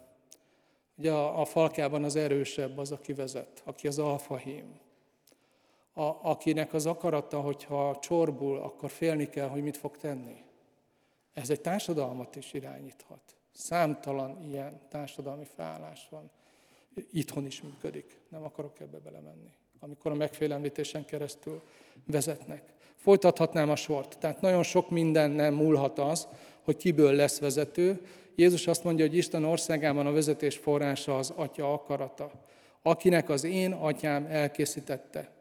[0.98, 4.78] Ugye a, a falkában az erősebb az, aki vezet, aki az alfahím.
[5.92, 10.44] A, akinek az akarata, hogyha csorbul, akkor félni kell, hogy mit fog tenni.
[11.32, 13.20] Ez egy társadalmat is irányíthat.
[13.52, 16.30] Számtalan ilyen társadalmi felállás van.
[17.12, 18.20] Itthon is működik.
[18.28, 19.52] Nem akarok ebbe belemenni.
[19.80, 21.62] Amikor a megfélemlítésen keresztül
[22.06, 22.74] vezetnek.
[22.96, 24.18] Folytathatnám a sort.
[24.18, 26.28] Tehát nagyon sok minden nem múlhat az,
[26.62, 28.06] hogy kiből lesz vezető.
[28.36, 32.30] Jézus azt mondja, hogy Isten országában a vezetés forrása az Atya akarata,
[32.82, 35.34] akinek az én atyám elkészítette.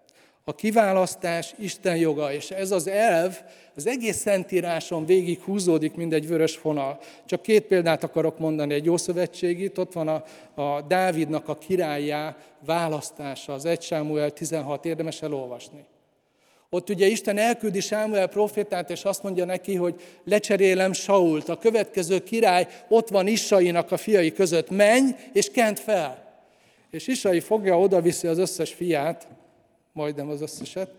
[0.47, 3.37] A kiválasztás Isten joga, és ez az elv
[3.75, 6.99] az egész Szentíráson végig húzódik, mint egy vörös fonal.
[7.25, 10.23] Csak két példát akarok mondani, egy ószövetségit, ott van a,
[10.61, 15.85] a Dávidnak a királyá választása, az 1 Sámuel 16, érdemes elolvasni.
[16.75, 21.49] Ott ugye Isten elküldi Sámuel profétát, és azt mondja neki, hogy lecserélem Sault.
[21.49, 24.69] A következő király ott van Isainak a fiai között.
[24.69, 26.41] Menj, és kent fel.
[26.89, 29.27] És Isai fogja, oda viszi az összes fiát,
[29.91, 30.89] majdnem az összeset,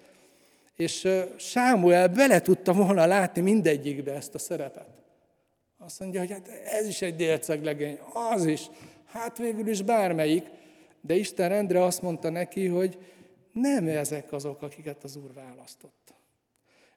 [0.77, 4.87] és Sámuel bele tudta volna látni mindegyikbe ezt a szerepet.
[5.79, 7.99] Azt mondja, hogy hát ez is egy délceglegény,
[8.33, 8.61] az is,
[9.07, 10.45] hát végül is bármelyik,
[11.01, 12.99] de Isten rendre azt mondta neki, hogy
[13.61, 16.15] nem ezek azok, akiket az Úr választott.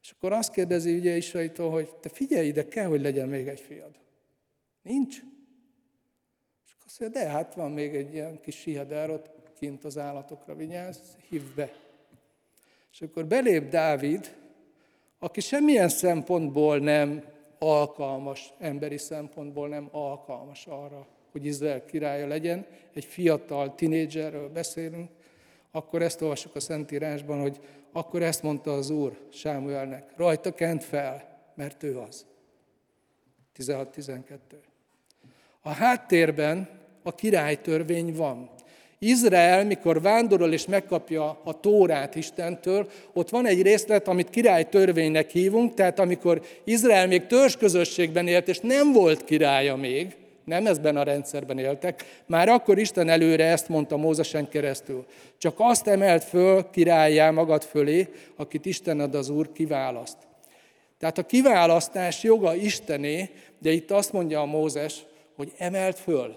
[0.02, 3.60] És akkor azt kérdezi ugye Isaitól, hogy te figyelj ide, kell, hogy legyen még egy
[3.60, 4.00] fiad.
[4.82, 5.16] Nincs?
[6.66, 9.98] És akkor azt mondja, de hát van még egy ilyen kis sihader ott kint az
[9.98, 11.74] állatokra vigyázz, hívd be.
[12.92, 14.36] És akkor belép Dávid,
[15.20, 17.24] aki semmilyen szempontból nem
[17.60, 22.66] alkalmas, emberi szempontból nem alkalmas arra, hogy Izrael királya legyen.
[22.94, 25.10] Egy fiatal tinédzserről beszélünk,
[25.72, 27.60] akkor ezt olvasok a Szentírásban, hogy
[27.92, 32.26] akkor ezt mondta az Úr Sámuelnek, rajta kent fel, mert ő az.
[33.58, 34.24] 16-12.
[35.62, 36.70] A háttérben
[37.04, 38.50] a királytörvény van.
[39.00, 45.74] Izrael, mikor vándorol és megkapja a Tórát Istentől, ott van egy részlet, amit királytörvénynek hívunk,
[45.74, 50.18] tehát amikor Izrael még törzsközösségben élt, és nem volt királya még,
[50.50, 55.06] nem ezben a rendszerben éltek, már akkor Isten előre ezt mondta Mózesen keresztül.
[55.38, 60.18] Csak azt emelt föl királyá magad fölé, akit Isten ad az Úr kiválaszt.
[60.98, 66.36] Tehát a kiválasztás joga Istené, de itt azt mondja a Mózes, hogy emelt föl.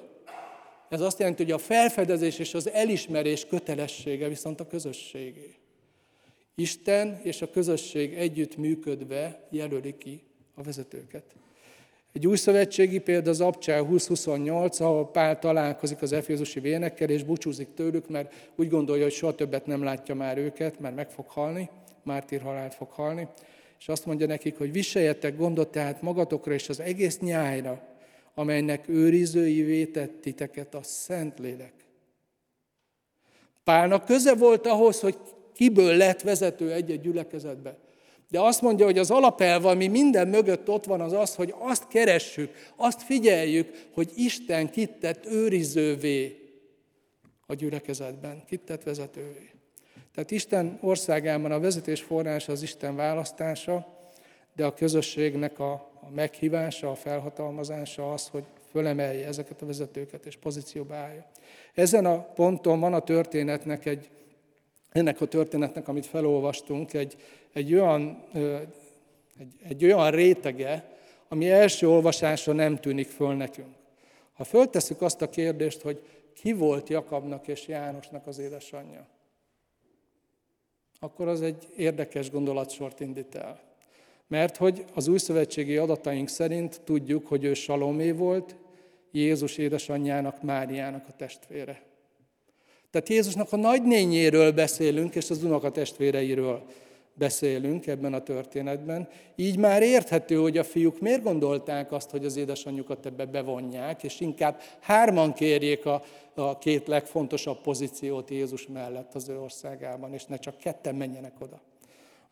[0.89, 5.55] Ez azt jelenti, hogy a felfedezés és az elismerés kötelessége viszont a közösségé.
[6.55, 10.23] Isten és a közösség együtt működve jelöli ki
[10.55, 11.25] a vezetőket.
[12.13, 17.75] Egy új szövetségi példa az Abcsel 20-28, ahol Pál találkozik az efézusi vénekkel, és búcsúzik
[17.75, 21.71] tőlük, mert úgy gondolja, hogy soha többet nem látja már őket, mert meg fog halni,
[22.03, 23.29] mártír halált fog halni.
[23.79, 27.83] És azt mondja nekik, hogy viseljetek gondot tehát magatokra és az egész nyájra,
[28.35, 31.73] amelynek őrizői vétett titeket a Szentlélek.
[33.65, 35.17] Pálnak köze volt ahhoz, hogy
[35.53, 37.77] kiből lett vezető egy-egy gyülekezetbe.
[38.33, 41.89] De azt mondja, hogy az alapelv, ami minden mögött ott van, az az, hogy azt
[41.89, 46.37] keressük, azt figyeljük, hogy Isten kitett őrizővé
[47.47, 49.51] a gyülekezetben, kitett vezetővé.
[50.15, 53.87] Tehát Isten országában a vezetés forrása az Isten választása,
[54.57, 60.95] de a közösségnek a, meghívása, a felhatalmazása az, hogy fölemelje ezeket a vezetőket és pozícióba
[60.95, 61.27] állja.
[61.75, 64.11] Ezen a ponton van a történetnek egy,
[64.91, 67.17] ennek a történetnek, amit felolvastunk, egy,
[67.53, 68.25] egy, olyan,
[69.39, 70.97] egy, egy olyan rétege,
[71.29, 73.75] ami első olvasásra nem tűnik föl nekünk.
[74.33, 76.03] Ha föltesszük azt a kérdést, hogy
[76.35, 79.07] ki volt Jakabnak és Jánosnak az édesanyja,
[81.01, 83.61] akkor az egy érdekes gondolatsort indít el.
[84.27, 88.57] Mert hogy az újszövetségi adataink szerint tudjuk, hogy ő Salomé volt,
[89.11, 91.83] Jézus édesanyjának, Máriának a testvére.
[92.91, 96.63] Tehát Jézusnak a nagynényéről beszélünk, és az unokatestvéreiről
[97.15, 99.09] beszélünk ebben a történetben.
[99.37, 104.21] Így már érthető, hogy a fiúk miért gondolták azt, hogy az édesanyjukat ebbe bevonják, és
[104.21, 106.03] inkább hárman kérjék a,
[106.35, 111.61] a két legfontosabb pozíciót Jézus mellett az ő országában, és ne csak ketten menjenek oda.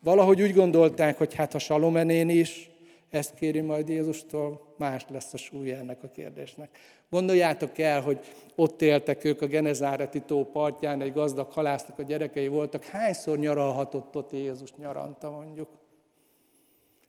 [0.00, 2.70] Valahogy úgy gondolták, hogy hát ha Salomenén is
[3.10, 6.78] ezt kéri majd Jézustól, más lesz a súlya ennek a kérdésnek.
[7.10, 8.18] Gondoljátok el, hogy
[8.54, 12.84] ott éltek ők a Genezáreti tó partján, egy gazdag halásznak a gyerekei voltak.
[12.84, 15.68] Hányszor nyaralhatott ott Jézus nyaranta mondjuk?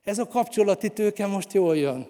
[0.04, 2.08] Ez a kapcsolati tőke most jól jön.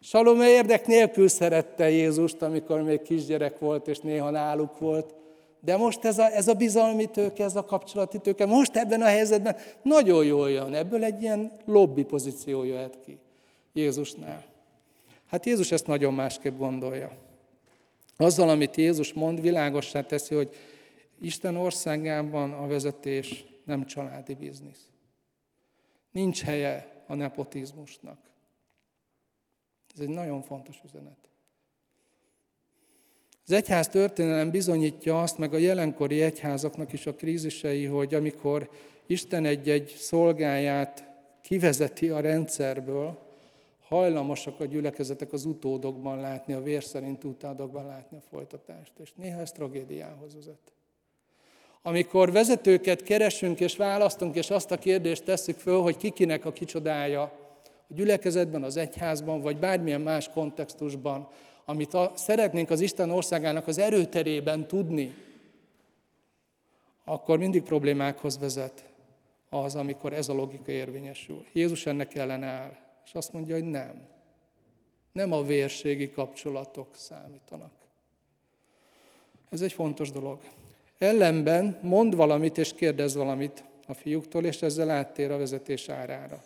[0.00, 5.14] Salome érdek nélkül szerette Jézust, amikor még kisgyerek volt, és néha náluk volt.
[5.60, 9.06] De most ez a, ez a bizalmi tőke, ez a kapcsolati tőke, most ebben a
[9.06, 10.74] helyzetben nagyon jól jön.
[10.74, 13.18] Ebből egy ilyen lobby pozíció jöhet ki
[13.72, 14.44] Jézusnál.
[15.26, 17.16] Hát Jézus ezt nagyon másképp gondolja.
[18.16, 20.54] Azzal, amit Jézus mond, világossá teszi, hogy
[21.20, 24.88] Isten országában a vezetés nem családi biznisz.
[26.12, 28.18] Nincs helye a nepotizmusnak.
[29.94, 31.29] Ez egy nagyon fontos üzenet.
[33.50, 38.70] Az egyház történelem bizonyítja azt, meg a jelenkori egyházaknak is a krízisei, hogy amikor
[39.06, 41.04] Isten egy-egy szolgáját
[41.42, 43.18] kivezeti a rendszerből,
[43.88, 48.92] hajlamosak a gyülekezetek az utódokban látni, a vér szerint utódokban látni a folytatást.
[49.02, 50.72] És néha ez tragédiához vezet.
[51.82, 57.22] Amikor vezetőket keresünk és választunk, és azt a kérdést tesszük föl, hogy kikinek a kicsodája,
[57.88, 61.28] a gyülekezetben, az egyházban, vagy bármilyen más kontextusban,
[61.64, 65.14] amit a, szeretnénk az Isten országának az erőterében tudni,
[67.04, 68.84] akkor mindig problémákhoz vezet
[69.48, 71.44] az, amikor ez a logika érvényesül.
[71.52, 74.08] Jézus ennek ellen áll, és azt mondja, hogy nem.
[75.12, 77.72] Nem a vérségi kapcsolatok számítanak.
[79.50, 80.38] Ez egy fontos dolog.
[80.98, 86.42] Ellenben mond valamit és kérdez valamit a fiúktól, és ezzel áttér a vezetés árára.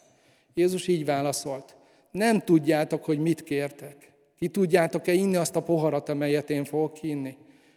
[0.54, 1.76] Jézus így válaszolt.
[2.10, 4.12] Nem tudjátok, hogy mit kértek.
[4.38, 7.36] Ki tudjátok-e inni azt a poharat, amelyet én fogok inni?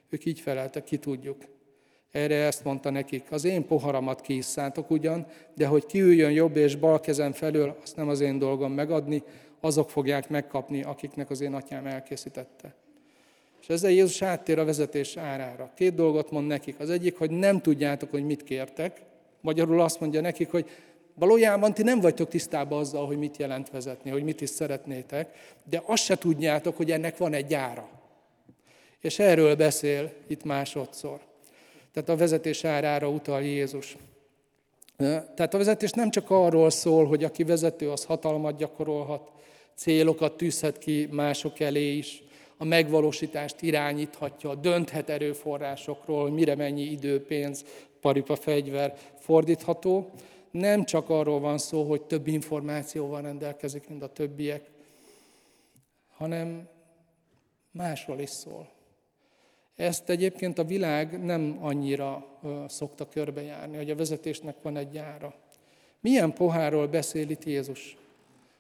[0.10, 1.38] Ők így feleltek, ki tudjuk.
[2.12, 7.00] Erre ezt mondta nekik, az én poharamat kiisszátok ugyan, de hogy kiüljön jobb és bal
[7.00, 9.24] kezem felől, azt nem az én dolgom megadni,
[9.60, 12.76] azok fogják megkapni, akiknek az én atyám elkészítette.
[13.62, 15.72] És ezzel Jézus áttér a vezetés árára.
[15.76, 16.80] Két dolgot mond nekik.
[16.80, 19.02] Az egyik, hogy nem tudjátok, hogy mit kértek.
[19.42, 20.70] Magyarul azt mondja nekik, hogy
[21.20, 25.82] valójában ti nem vagytok tisztában azzal, hogy mit jelent vezetni, hogy mit is szeretnétek, de
[25.86, 27.90] azt se tudjátok, hogy ennek van egy ára.
[29.00, 31.20] És erről beszél itt másodszor.
[31.94, 33.98] Tehát a vezetés árára utal Jézus.
[34.98, 39.32] Tehát a vezetés nem csak arról szól, hogy aki vezető, az hatalmat gyakorolhat,
[39.76, 42.24] célokat tűzhet ki mások elé is,
[42.58, 47.66] a megvalósítást irányíthatja, dönthet erőforrásokról, mire mennyi idő, pénz,
[48.02, 50.10] paripa, fegyver fordítható.
[50.60, 54.70] Nem csak arról van szó, hogy több információval rendelkezik, mint a többiek,
[56.16, 56.68] hanem
[57.72, 58.70] másról is szól.
[59.76, 62.26] Ezt egyébként a világ nem annyira
[62.68, 65.34] szokta körbejárni, hogy a vezetésnek van egy jára.
[66.00, 67.98] Milyen pohárról beszél itt Jézus?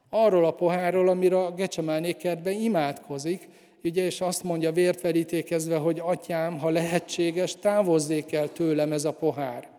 [0.09, 3.47] Arról a pohárról, amire a Gecsemáné kertben imádkozik,
[3.83, 9.76] ugye, és azt mondja vértverítékezve, hogy atyám, ha lehetséges, távozzék el tőlem ez a pohár.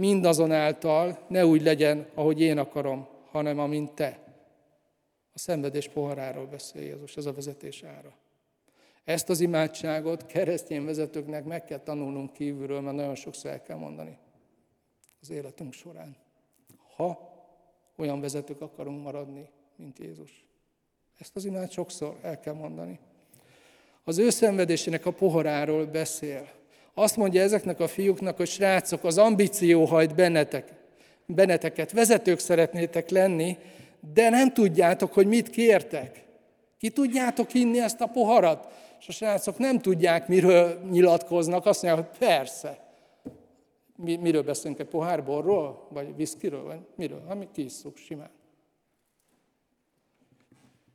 [0.00, 4.18] Mindazonáltal ne úgy legyen, ahogy én akarom, hanem amint te.
[5.32, 8.12] A szenvedés poharáról beszél Jézus, ez a vezetés ára.
[9.04, 14.18] Ezt az imádságot keresztény vezetőknek meg kell tanulnunk kívülről, mert nagyon sokszor el kell mondani
[15.20, 16.16] az életünk során.
[16.96, 17.32] Ha
[17.96, 20.44] olyan vezetők akarunk maradni, mint Jézus.
[21.18, 22.98] Ezt az imád sokszor el kell mondani.
[24.04, 26.58] Az ő szenvedésének a poharáról beszél.
[26.94, 30.72] Azt mondja ezeknek a fiúknak, hogy srácok, az ambíció hajt bennetek,
[31.26, 33.56] benneteket, vezetők szeretnétek lenni,
[34.14, 36.24] de nem tudjátok, hogy mit kértek.
[36.78, 38.68] Ki tudjátok inni ezt a poharat?
[39.00, 42.88] És a srácok nem tudják, miről nyilatkoznak, azt mondják, hogy persze.
[43.96, 45.24] Mi, miről beszélünk, egy pohár
[45.88, 47.24] vagy viszkiről, vagy miről?
[47.26, 48.30] Ha mi kiisszuk simán.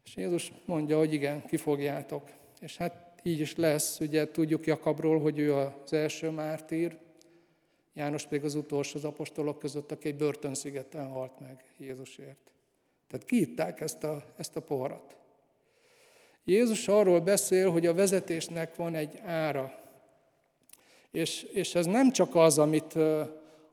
[0.05, 2.29] És Jézus mondja, hogy igen, kifogjátok.
[2.59, 6.97] És hát így is lesz, ugye tudjuk Jakabról, hogy ő az első mártír,
[7.93, 12.51] János pedig az utolsó az apostolok között, aki egy börtönszigeten halt meg Jézusért.
[13.07, 15.15] Tehát kiitták ezt a, ezt a poharat.
[16.43, 19.79] Jézus arról beszél, hogy a vezetésnek van egy ára.
[21.11, 22.97] És, és ez nem csak az, amit,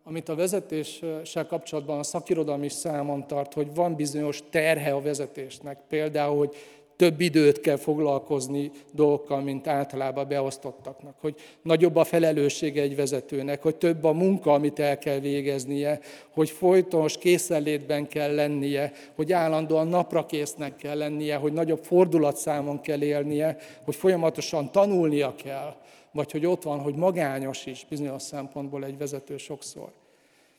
[0.02, 5.78] amit a vezetéssel kapcsolatban a szakirodalmi számon tart, hogy van bizonyos terhe a vezetésnek.
[5.88, 6.56] Például, hogy
[7.02, 13.76] több időt kell foglalkozni dolgokkal, mint általában beosztottaknak, hogy nagyobb a felelőssége egy vezetőnek, hogy
[13.76, 20.76] több a munka, amit el kell végeznie, hogy folytonos készenlétben kell lennie, hogy állandóan naprakésznek
[20.76, 25.76] kell lennie, hogy nagyobb fordulatszámon kell élnie, hogy folyamatosan tanulnia kell,
[26.12, 29.92] vagy hogy ott van, hogy magányos is bizonyos szempontból egy vezető sokszor.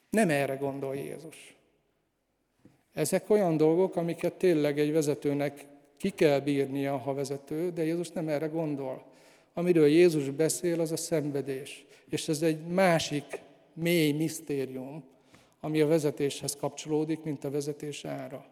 [0.10, 1.56] Nem erre gondol Jézus.
[2.94, 5.72] Ezek olyan dolgok, amiket tényleg egy vezetőnek
[6.04, 9.06] ki kell bírnia, ha vezető, de Jézus nem erre gondol.
[9.54, 11.86] Amiről Jézus beszél, az a szenvedés.
[12.10, 13.42] És ez egy másik
[13.74, 15.04] mély misztérium,
[15.60, 18.46] ami a vezetéshez kapcsolódik, mint a vezetés ára.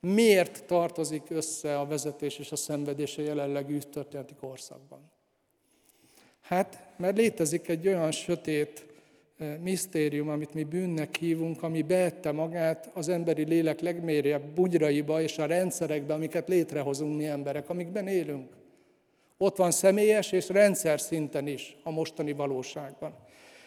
[0.00, 5.10] Miért tartozik össze a vezetés és a szenvedés a jelenlegi történeti korszakban?
[6.40, 8.86] Hát, mert létezik egy olyan sötét
[9.62, 15.46] misztérium, amit mi bűnnek hívunk, ami beette magát az emberi lélek legmélyebb bugyraiba és a
[15.46, 18.48] rendszerekbe, amiket létrehozunk mi emberek, amikben élünk.
[19.38, 23.14] Ott van személyes és rendszer szinten is a mostani valóságban.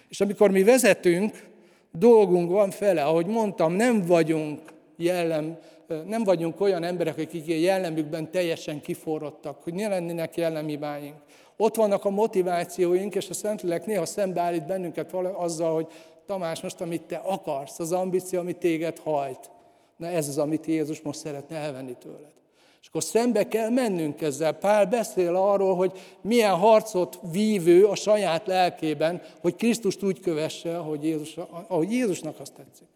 [0.08, 1.48] És amikor mi vezetünk,
[1.92, 4.60] dolgunk van fele, ahogy mondtam, nem vagyunk
[4.98, 5.58] jellem,
[6.06, 11.16] nem vagyunk olyan emberek, akik jellemükben teljesen kiforrottak, hogy ne lennének jellemibáink.
[11.62, 15.88] Ott vannak a motivációink, és a Szentlélek néha szembeállít bennünket azzal, hogy
[16.26, 19.52] Tamás, most amit te akarsz, az ambíció, amit téged hajt.
[19.98, 22.34] Na ez az, amit Jézus most szeretne elvenni tőled.
[22.82, 24.54] És akkor szembe kell mennünk ezzel.
[24.54, 31.04] Pál beszél arról, hogy milyen harcot vívő a saját lelkében, hogy Krisztust úgy kövesse, ahogy,
[31.04, 31.38] Jézus,
[31.68, 32.88] ahogy Jézusnak azt tetszik.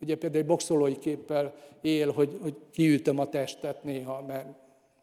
[0.00, 4.48] Ugye például egy boxolói képpel él, hogy, hogy kiütöm a testet néha, mert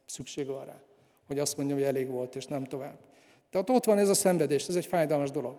[0.05, 0.84] szükség van rá.
[1.27, 2.97] Hogy azt mondjam, hogy elég volt, és nem tovább.
[3.51, 5.55] Tehát ott van ez a szenvedés, ez egy fájdalmas dolog.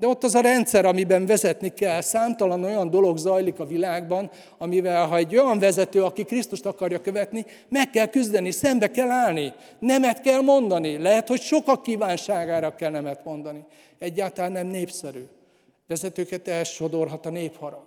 [0.00, 2.00] De ott az a rendszer, amiben vezetni kell.
[2.00, 7.46] Számtalan olyan dolog zajlik a világban, amivel, ha egy olyan vezető, aki Krisztust akarja követni,
[7.68, 10.98] meg kell küzdeni, szembe kell állni, nemet kell mondani.
[10.98, 13.64] Lehet, hogy sokak kívánságára kell nemet mondani.
[13.98, 15.26] Egyáltalán nem népszerű.
[15.86, 17.84] Vezetőket elsodorhat a népharag.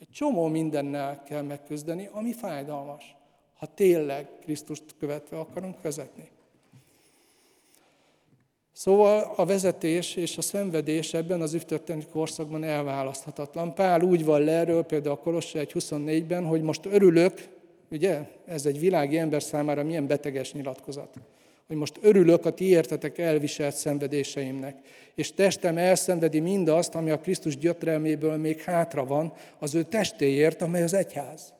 [0.00, 3.15] Egy csomó mindennel kell megküzdeni, ami fájdalmas,
[3.58, 6.28] ha tényleg Krisztust követve akarunk vezetni.
[8.72, 13.74] Szóval a vezetés és a szenvedés ebben az üvtörténeti korszakban elválaszthatatlan.
[13.74, 17.48] Pál úgy van le erről, például a Kolosse 1.24-ben, hogy most örülök,
[17.90, 21.14] ugye, ez egy világi ember számára milyen beteges nyilatkozat,
[21.66, 24.76] hogy most örülök a ti értetek elviselt szenvedéseimnek,
[25.14, 30.82] és testem elszenvedi mindazt, ami a Krisztus gyötrelméből még hátra van, az ő testéért, amely
[30.82, 31.54] az egyház.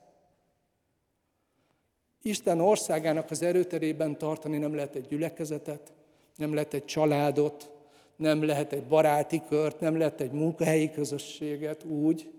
[2.26, 5.92] Isten országának az erőterében tartani nem lehet egy gyülekezetet,
[6.36, 7.70] nem lehet egy családot,
[8.16, 12.30] nem lehet egy baráti kört, nem lehet egy munkahelyi közösséget úgy,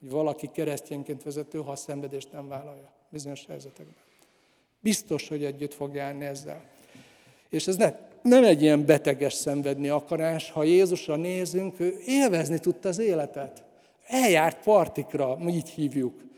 [0.00, 3.94] hogy valaki keresztényként vezető, ha a szenvedést nem vállalja bizonyos helyzetekben.
[4.80, 6.64] Biztos, hogy együtt fog járni ezzel.
[7.48, 10.50] És ez ne, nem egy ilyen beteges szenvedni akarás.
[10.50, 13.62] Ha Jézusra nézünk, ő élvezni tudta az életet.
[14.06, 16.30] Eljárt partikra, így hívjuk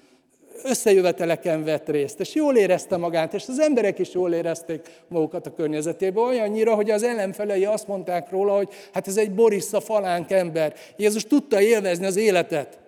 [0.63, 5.55] összejöveteleken vett részt, és jól érezte magát, és az emberek is jól érezték magukat a
[5.55, 10.75] környezetében, olyannyira, hogy az ellenfelei azt mondták róla, hogy hát ez egy Borissa falánk ember.
[10.97, 12.79] Jézus tudta élvezni az életet,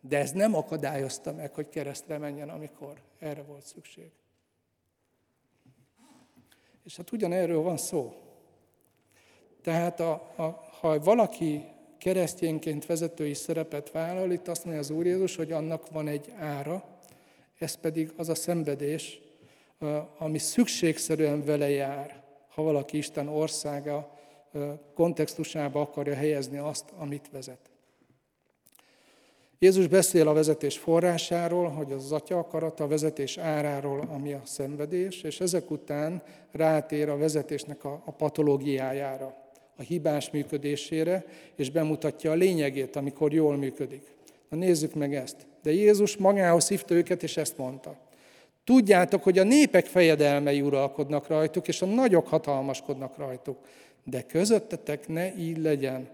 [0.00, 4.10] de ez nem akadályozta meg, hogy keresztre menjen, amikor erre volt szükség.
[6.84, 8.14] És hát ugyanerről van szó.
[9.62, 10.42] Tehát a, a,
[10.80, 11.64] ha valaki
[11.98, 16.84] keresztényként vezetői szerepet vállal, itt azt mondja az Úr Jézus, hogy annak van egy ára,
[17.58, 19.20] ez pedig az a szenvedés,
[20.18, 24.18] ami szükségszerűen vele jár, ha valaki Isten országa
[24.94, 27.70] kontextusába akarja helyezni azt, amit vezet.
[29.58, 35.22] Jézus beszél a vezetés forrásáról, hogy az atya akarata, a vezetés áráról, ami a szenvedés,
[35.22, 39.36] és ezek után rátér a vezetésnek a, a patológiájára,
[39.76, 44.14] a hibás működésére, és bemutatja a lényegét, amikor jól működik.
[44.48, 45.46] Na nézzük meg ezt.
[45.66, 47.96] De Jézus magához hívta őket, és ezt mondta.
[48.64, 53.58] Tudjátok, hogy a népek fejedelmei uralkodnak rajtuk, és a nagyok hatalmaskodnak rajtuk.
[54.04, 56.08] De közöttetek ne így legyen,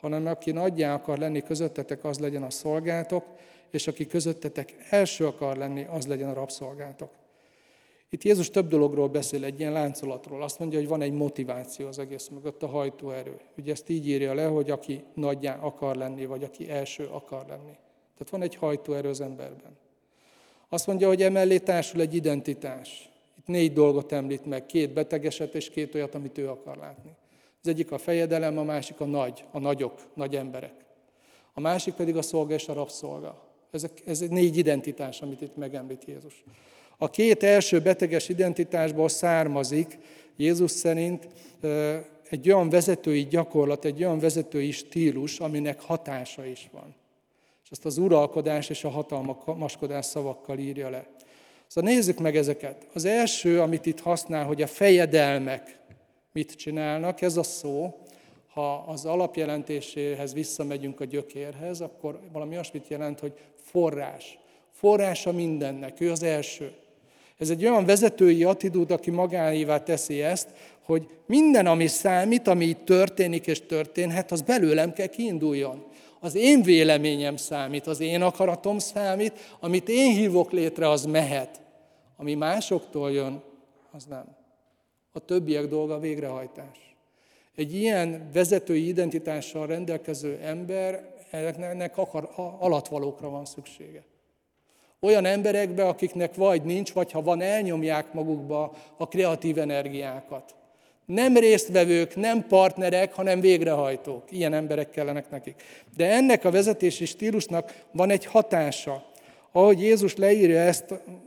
[0.00, 3.24] hanem aki nagyjá akar lenni közöttetek, az legyen a szolgátok,
[3.70, 7.10] és aki közöttetek első akar lenni, az legyen a rabszolgátok.
[8.10, 10.42] Itt Jézus több dologról beszél, egy ilyen láncolatról.
[10.42, 13.36] Azt mondja, hogy van egy motiváció az egész mögött, a hajtóerő.
[13.58, 17.76] Ugye ezt így írja le, hogy aki nagyjá akar lenni, vagy aki első akar lenni.
[18.22, 19.76] Tehát van egy hajtóerő az emberben.
[20.68, 23.10] Azt mondja, hogy emellé társul egy identitás.
[23.38, 27.10] Itt négy dolgot említ meg, két betegeset és két olyat, amit ő akar látni.
[27.62, 30.74] Az egyik a fejedelem, a másik a nagy, a nagyok, nagy emberek.
[31.54, 33.42] A másik pedig a szolga és a rabszolga.
[34.04, 36.44] Ez egy négy identitás, amit itt megemlít Jézus.
[36.98, 39.98] A két első beteges identitásból származik
[40.36, 41.28] Jézus szerint
[42.30, 46.94] egy olyan vezetői gyakorlat, egy olyan vezetői stílus, aminek hatása is van.
[47.72, 51.06] Ezt az uralkodás és a hatalmaskodás szavakkal írja le.
[51.66, 52.86] Szóval nézzük meg ezeket.
[52.94, 55.78] Az első, amit itt használ, hogy a fejedelmek
[56.32, 57.98] mit csinálnak, ez a szó,
[58.52, 64.38] ha az alapjelentéséhez visszamegyünk a gyökérhez, akkor valami olyasmit jelent, hogy forrás.
[64.72, 66.72] Forrása mindennek, ő az első.
[67.38, 70.48] Ez egy olyan vezetői attitúd, aki magáévá teszi ezt,
[70.82, 75.84] hogy minden, ami számít, ami itt történik és történhet, az belőlem kell kiinduljon.
[76.24, 81.60] Az én véleményem számít, az én akaratom számít, amit én hívok létre, az mehet.
[82.16, 83.42] Ami másoktól jön,
[83.90, 84.36] az nem.
[85.12, 86.96] A többiek dolga végrehajtás.
[87.54, 94.04] Egy ilyen vezetői identitással rendelkező ember, ennek akar, alatvalókra van szüksége.
[95.00, 100.54] Olyan emberekbe, akiknek vagy nincs, vagy ha van, elnyomják magukba a kreatív energiákat.
[101.06, 104.22] Nem résztvevők, nem partnerek, hanem végrehajtók.
[104.30, 105.62] Ilyen emberek kellenek nekik.
[105.96, 109.10] De ennek a vezetési stílusnak van egy hatása.
[109.52, 110.84] Ahogy Jézus leírja ezt,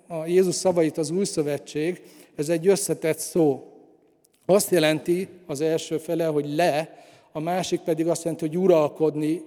[0.08, 2.02] a Jézus szavait az új szövetség,
[2.36, 3.72] ez egy összetett szó.
[4.46, 9.42] Azt jelenti az első fele, hogy le, a másik pedig azt jelenti, hogy uralkodni,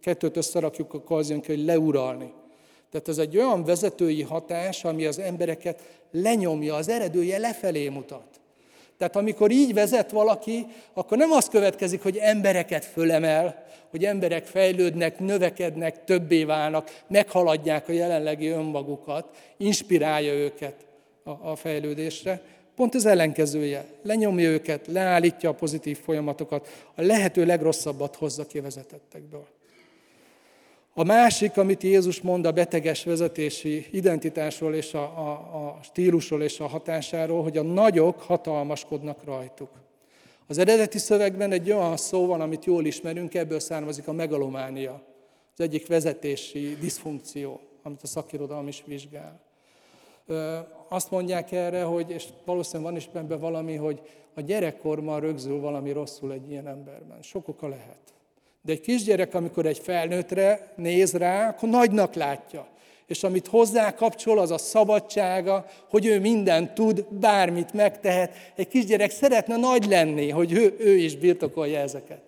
[0.00, 2.32] kettőt összerakjuk, akkor az jön ki, hogy leuralni.
[2.90, 8.40] Tehát ez egy olyan vezetői hatás, ami az embereket lenyomja, az eredője lefelé mutat.
[9.02, 15.18] Tehát amikor így vezet valaki, akkor nem az következik, hogy embereket fölemel, hogy emberek fejlődnek,
[15.18, 19.26] növekednek, többé válnak, meghaladják a jelenlegi önmagukat,
[19.56, 20.74] inspirálja őket
[21.24, 22.40] a, a fejlődésre.
[22.76, 23.84] Pont az ellenkezője.
[24.02, 29.46] Lenyomja őket, leállítja a pozitív folyamatokat, a lehető legrosszabbat hozza ki vezetettekből.
[30.94, 36.60] A másik, amit Jézus mond a beteges vezetési identitásról és a, a, a stílusról és
[36.60, 39.68] a hatásáról, hogy a nagyok hatalmaskodnak rajtuk.
[40.46, 45.02] Az eredeti szövegben egy olyan szó van, amit jól ismerünk, ebből származik a megalománia.
[45.52, 49.40] Az egyik vezetési diszfunkció, amit a szakirodalom is vizsgál.
[50.88, 54.00] Azt mondják erre, hogy, és valószínűleg van is benne valami, hogy
[54.34, 57.22] a gyerekkorban rögzül valami rosszul egy ilyen emberben.
[57.22, 57.98] Sok oka lehet.
[58.62, 62.66] De egy kisgyerek, amikor egy felnőttre néz rá, akkor nagynak látja.
[63.06, 68.34] És amit hozzá kapcsol, az a szabadsága, hogy ő mindent tud, bármit megtehet.
[68.54, 72.22] Egy kisgyerek szeretne nagy lenni, hogy ő, ő is birtokolja ezeket.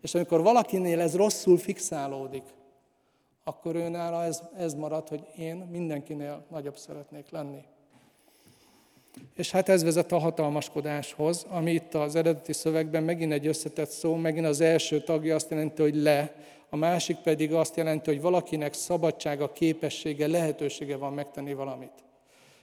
[0.00, 2.42] És amikor valakinél ez rosszul fixálódik,
[3.44, 7.64] akkor őnála ez, ez marad, hogy én mindenkinél nagyobb szeretnék lenni.
[9.36, 14.14] És hát ez vezet a hatalmaskodáshoz, ami itt az eredeti szövegben megint egy összetett szó,
[14.14, 16.34] megint az első tagja azt jelenti, hogy le,
[16.70, 21.92] a másik pedig azt jelenti, hogy valakinek szabadsága, képessége, lehetősége van megtenni valamit.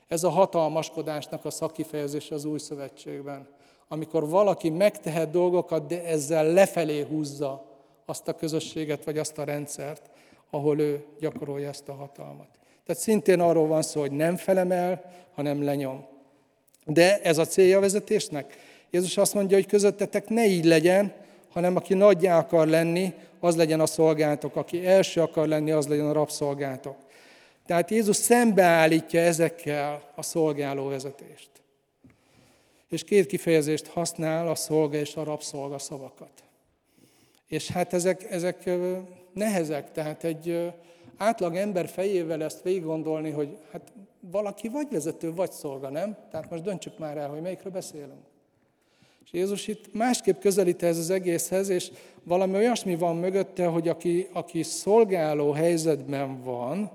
[0.08, 3.48] Ez a hatalmaskodásnak a szakifejezés az új szövetségben.
[3.88, 7.66] Amikor valaki megtehet dolgokat, de ezzel lefelé húzza
[8.06, 10.10] azt a közösséget, vagy azt a rendszert,
[10.50, 12.48] ahol ő gyakorolja ezt a hatalmat.
[12.86, 16.06] Tehát szintén arról van szó, hogy nem felemel, hanem lenyom.
[16.86, 18.58] De ez a célja a vezetésnek.
[18.90, 21.14] Jézus azt mondja, hogy közöttetek ne így legyen,
[21.50, 24.56] hanem aki nagyjá akar lenni, az legyen a szolgálatok.
[24.56, 26.96] Aki első akar lenni, az legyen a rabszolgátok.
[27.66, 31.50] Tehát Jézus szembeállítja ezekkel a szolgáló vezetést.
[32.90, 36.44] És két kifejezést használ, a szolga és a rabszolga szavakat.
[37.48, 38.70] És hát ezek, ezek
[39.34, 40.72] nehezek, tehát egy
[41.18, 43.92] átlag ember fejével ezt végig gondolni, hogy hát
[44.32, 46.18] valaki vagy vezető, vagy szolga, nem?
[46.32, 48.24] Tehát most döntsük már el, hogy melyikről beszélünk.
[49.26, 51.92] És Jézus itt másképp közelít ez az egészhez, és
[52.24, 56.92] valami olyasmi van mögötte, hogy aki, aki szolgáló helyzetben van,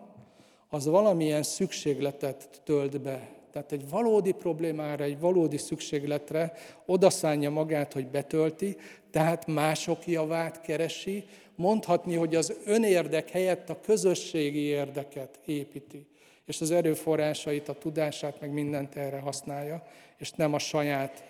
[0.69, 3.29] az valamilyen szükségletet tölt be.
[3.53, 6.53] Tehát egy valódi problémára, egy valódi szükségletre
[6.87, 8.77] odaszánja magát, hogy betölti,
[9.11, 11.25] tehát mások javát keresi,
[11.57, 16.07] mondhatni, hogy az önérdek helyett a közösségi érdeket építi
[16.47, 19.87] és az erőforrásait, a tudását, meg mindent erre használja,
[20.19, 21.25] és nem a saját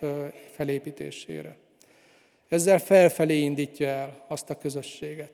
[0.50, 1.56] felépítésére.
[2.48, 5.30] Ezzel felfelé indítja el azt a közösséget.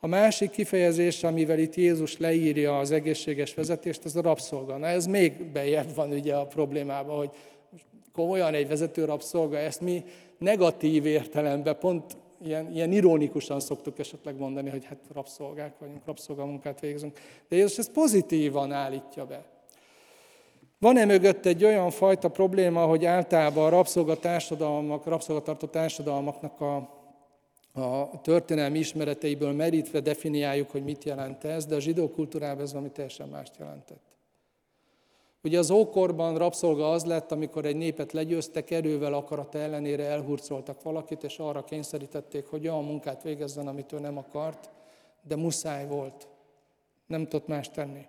[0.00, 4.76] A másik kifejezés, amivel itt Jézus leírja az egészséges vezetést, az a rabszolga.
[4.76, 7.30] Na ez még bejebb van ugye a problémában, hogy
[8.12, 10.04] komolyan egy vezető rabszolga, ezt mi
[10.38, 17.18] negatív értelemben pont ilyen, ilyen ironikusan szoktuk esetleg mondani, hogy hát rabszolgák vagyunk, rabszolgamunkát végzünk.
[17.48, 19.44] De Jézus ezt pozitívan állítja be.
[20.78, 26.76] Van-e mögött egy olyan fajta probléma, hogy általában a rabszolgatársadalmak, rabszolgatartó társadalmaknak a,
[27.80, 32.90] a történelmi ismereteiből merítve definiáljuk, hogy mit jelent ez, de a zsidó kultúrában ez valami
[32.90, 34.17] teljesen mást jelentett.
[35.42, 41.22] Ugye az ókorban rabszolga az lett, amikor egy népet legyőztek, erővel akarata ellenére elhurcoltak valakit,
[41.22, 44.70] és arra kényszerítették, hogy olyan munkát végezzen, amit ő nem akart,
[45.22, 46.28] de muszáj volt.
[47.06, 48.06] Nem tudott más tenni.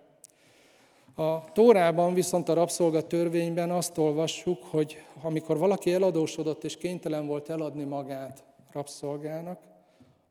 [1.14, 7.48] A Tórában viszont a rabszolga törvényben azt olvassuk, hogy amikor valaki eladósodott és kénytelen volt
[7.48, 9.60] eladni magát rabszolgának,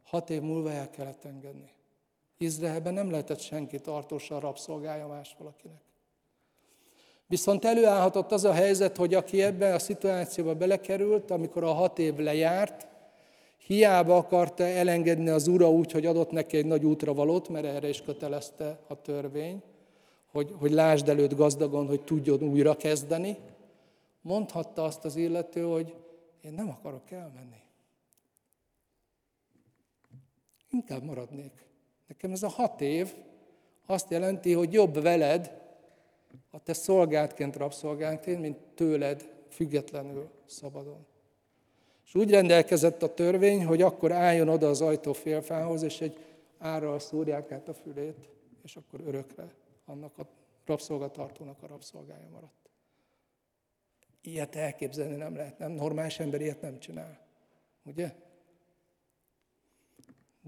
[0.03, 1.71] hat év múlva el kellett engedni.
[2.37, 5.81] Izraelben nem lehetett senki tartósan rabszolgája más valakinek.
[7.30, 12.15] Viszont előállhatott az a helyzet, hogy aki ebben a szituációba belekerült, amikor a hat év
[12.15, 12.88] lejárt,
[13.57, 18.01] hiába akarta elengedni az ura úgy, hogy adott neki egy nagy útravalót, mert erre is
[18.01, 19.61] kötelezte a törvény,
[20.32, 23.38] hogy, hogy lásd előtt gazdagon, hogy tudjon újra kezdeni,
[24.21, 25.95] mondhatta azt az illető, hogy
[26.41, 27.61] én nem akarok elmenni.
[30.69, 31.65] Inkább maradnék.
[32.07, 33.13] Nekem ez a hat év
[33.86, 35.59] azt jelenti, hogy jobb veled,
[36.51, 41.05] a te szolgáltként, rabszolgáltként, mint tőled függetlenül szabadon.
[42.05, 46.17] És úgy rendelkezett a törvény, hogy akkor álljon oda az ajtó félfához, és egy
[46.57, 48.30] árral szúrják át a fülét,
[48.63, 49.53] és akkor örökre
[49.86, 50.27] annak a
[50.65, 52.69] rabszolgatartónak a rabszolgája maradt.
[54.21, 57.19] Ilyet elképzelni nem lehet, nem normális ember ilyet nem csinál.
[57.84, 58.15] Ugye?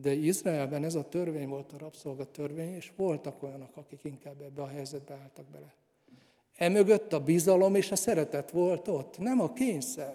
[0.01, 4.67] De Izraelben ez a törvény volt a rabszolgatörvény, és voltak olyanok, akik inkább ebbe a
[4.67, 5.73] helyzetbe álltak bele.
[6.57, 10.13] Emögött a bizalom és a szeretet volt ott, nem a kényszer.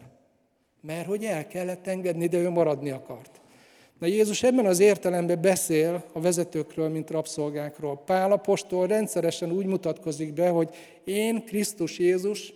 [0.81, 3.41] Mert hogy el kellett engedni, de ő maradni akart.
[3.99, 7.99] Na Jézus ebben az értelemben beszél a vezetőkről, mint rabszolgákról.
[7.99, 10.75] Pál apostol rendszeresen úgy mutatkozik be, hogy
[11.05, 12.53] én, Krisztus Jézus,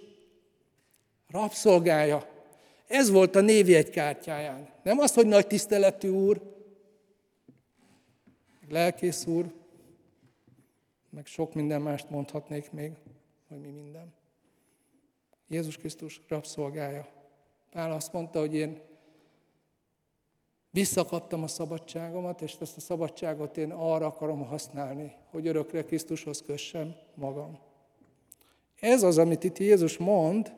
[1.31, 2.27] rabszolgája.
[2.89, 4.69] Ez volt a névjegykártyáján.
[4.83, 6.41] Nem az, hogy nagy tiszteletű úr,
[8.71, 9.53] lelkész úr,
[11.11, 12.93] meg sok minden mást mondhatnék még,
[13.49, 14.13] hogy mi minden.
[15.49, 17.09] Jézus Krisztus rabszolgája.
[17.71, 18.81] Pál azt mondta, hogy én
[20.71, 26.95] visszakaptam a szabadságomat, és ezt a szabadságot én arra akarom használni, hogy örökre Krisztushoz kössem
[27.15, 27.59] magam.
[28.81, 30.53] Ez az, amit itt Jézus mond,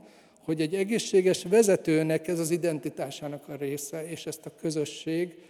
[0.44, 5.44] hogy egy egészséges vezetőnek ez az identitásának a része, és ezt a közösség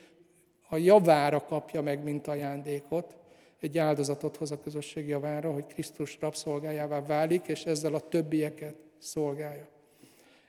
[0.73, 3.17] a javára kapja meg, mint ajándékot,
[3.61, 9.67] egy áldozatot hoz a közösség javára, hogy Krisztus rabszolgájává válik, és ezzel a többieket szolgálja.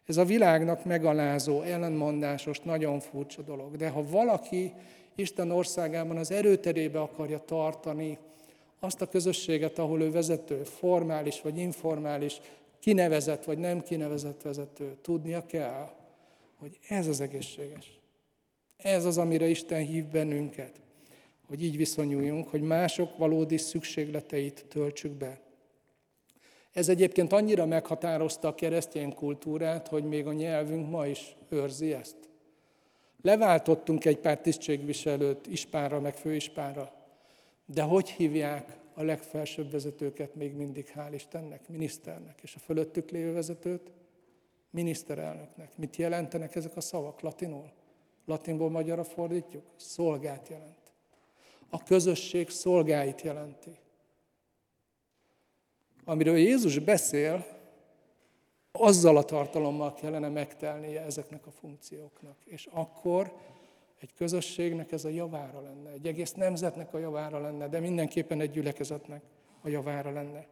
[0.05, 3.75] Ez a világnak megalázó, ellenmondásos, nagyon furcsa dolog.
[3.75, 4.73] De ha valaki
[5.15, 8.17] Isten országában az erőterébe akarja tartani
[8.79, 12.41] azt a közösséget, ahol ő vezető, formális vagy informális,
[12.79, 15.89] kinevezett vagy nem kinevezett vezető, tudnia kell,
[16.59, 18.02] hogy ez az egészséges.
[18.77, 20.81] Ez az, amire Isten hív bennünket,
[21.47, 25.39] hogy így viszonyuljunk, hogy mások valódi szükségleteit töltsük be.
[26.71, 32.15] Ez egyébként annyira meghatározta a keresztény kultúrát, hogy még a nyelvünk ma is őrzi ezt.
[33.21, 36.91] Leváltottunk egy pár tisztségviselőt ispánra, meg főispánra,
[37.65, 43.33] de hogy hívják a legfelsőbb vezetőket még mindig, hál' Istennek, miniszternek, és a fölöttük lévő
[43.33, 43.91] vezetőt
[44.69, 45.77] miniszterelnöknek.
[45.77, 47.71] Mit jelentenek ezek a szavak latinul?
[48.25, 49.63] Latinból magyarra fordítjuk?
[49.75, 50.91] Szolgát jelent.
[51.69, 53.71] A közösség szolgáit jelenti.
[56.05, 57.45] Amiről Jézus beszél,
[58.71, 62.37] azzal a tartalommal kellene megtelnie ezeknek a funkcióknak.
[62.45, 63.33] És akkor
[63.99, 68.51] egy közösségnek ez a javára lenne, egy egész nemzetnek a javára lenne, de mindenképpen egy
[68.51, 69.21] gyülekezetnek
[69.61, 70.47] a javára lenne.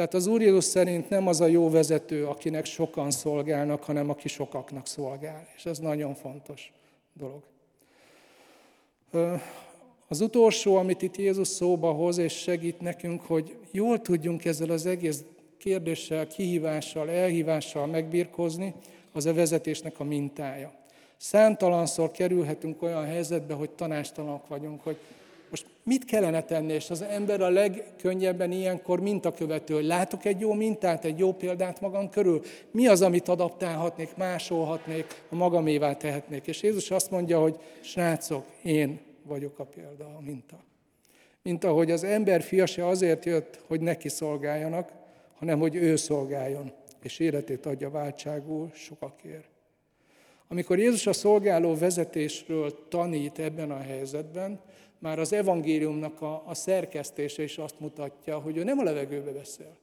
[0.00, 4.28] Tehát az Úr Jézus szerint nem az a jó vezető, akinek sokan szolgálnak, hanem aki
[4.28, 5.48] sokaknak szolgál.
[5.56, 6.72] És ez nagyon fontos
[7.12, 7.42] dolog.
[10.08, 14.86] Az utolsó, amit itt Jézus szóba hoz és segít nekünk, hogy jól tudjunk ezzel az
[14.86, 15.24] egész
[15.58, 18.74] kérdéssel, kihívással, elhívással megbirkózni,
[19.12, 20.72] az a vezetésnek a mintája.
[21.16, 24.96] Számtalanszor kerülhetünk olyan helyzetbe, hogy tanástalanok vagyunk, hogy
[25.50, 30.52] most mit kellene tenni, és az ember a legkönnyebben ilyenkor mintakövető, hogy látok egy jó
[30.52, 36.46] mintát, egy jó példát magam körül, mi az, amit adaptálhatnék, másolhatnék, a magamévá tehetnék.
[36.46, 40.64] És Jézus azt mondja, hogy srácok, én vagyok a példa, a minta.
[41.42, 44.92] Mint ahogy az ember fia azért jött, hogy neki szolgáljanak,
[45.38, 46.72] hanem hogy ő szolgáljon,
[47.02, 49.48] és életét adja váltságul sokakért.
[50.48, 54.60] Amikor Jézus a szolgáló vezetésről tanít ebben a helyzetben,
[55.00, 59.76] már az evangéliumnak a, a szerkesztése is azt mutatja, hogy ő nem a levegőbe beszél.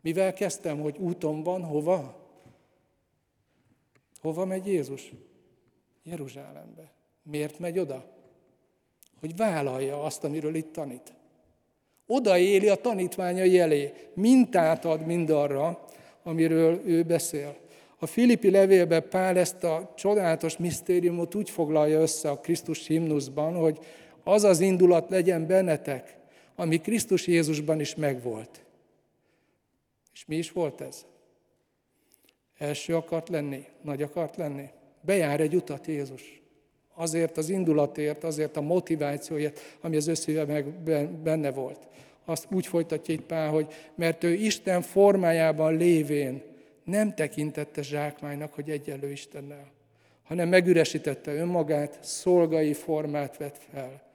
[0.00, 2.24] Mivel kezdtem, hogy úton van, hova?
[4.20, 5.12] Hova megy Jézus?
[6.02, 6.92] Jeruzsálembe.
[7.22, 8.04] Miért megy oda?
[9.20, 11.14] Hogy vállalja azt, amiről itt tanít.
[12.06, 15.84] Oda éli a tanítványai elé, mintát ad mindarra,
[16.22, 17.56] amiről ő beszél.
[17.98, 23.78] A Filippi levélben Pál ezt a csodálatos misztériumot úgy foglalja össze a Krisztus himnuszban, hogy
[24.28, 26.16] az az indulat legyen bennetek,
[26.54, 28.64] ami Krisztus Jézusban is megvolt.
[30.12, 31.04] És mi is volt ez?
[32.58, 34.68] Első akart lenni, nagy akart lenni.
[35.00, 36.42] Bejár egy utat Jézus.
[36.94, 40.62] Azért az indulatért, azért a motivációért, ami az összéve
[41.22, 41.88] benne volt.
[42.24, 46.42] Azt úgy folytatja itt Pál, hogy mert ő Isten formájában lévén
[46.84, 49.70] nem tekintette zsákmánynak, hogy egyenlő Istennel,
[50.22, 54.05] hanem megüresítette önmagát, szolgai formát vett fel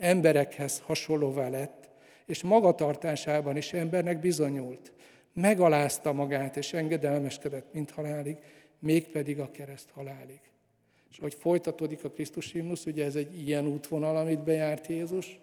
[0.00, 1.88] emberekhez hasonlóvá lett,
[2.26, 4.92] és magatartásában is embernek bizonyult.
[5.32, 8.36] Megalázta magát, és engedelmeskedett, mint halálig,
[8.78, 10.40] mégpedig a kereszt halálig.
[11.10, 15.38] És hogy folytatódik a Krisztus himnusz, ugye ez egy ilyen útvonal, amit bejárt Jézus,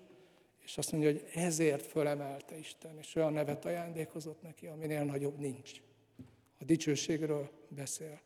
[0.65, 5.71] és azt mondja, hogy ezért fölemelte Isten, és olyan nevet ajándékozott neki, aminél nagyobb nincs.
[6.59, 8.19] A dicsőségről beszél.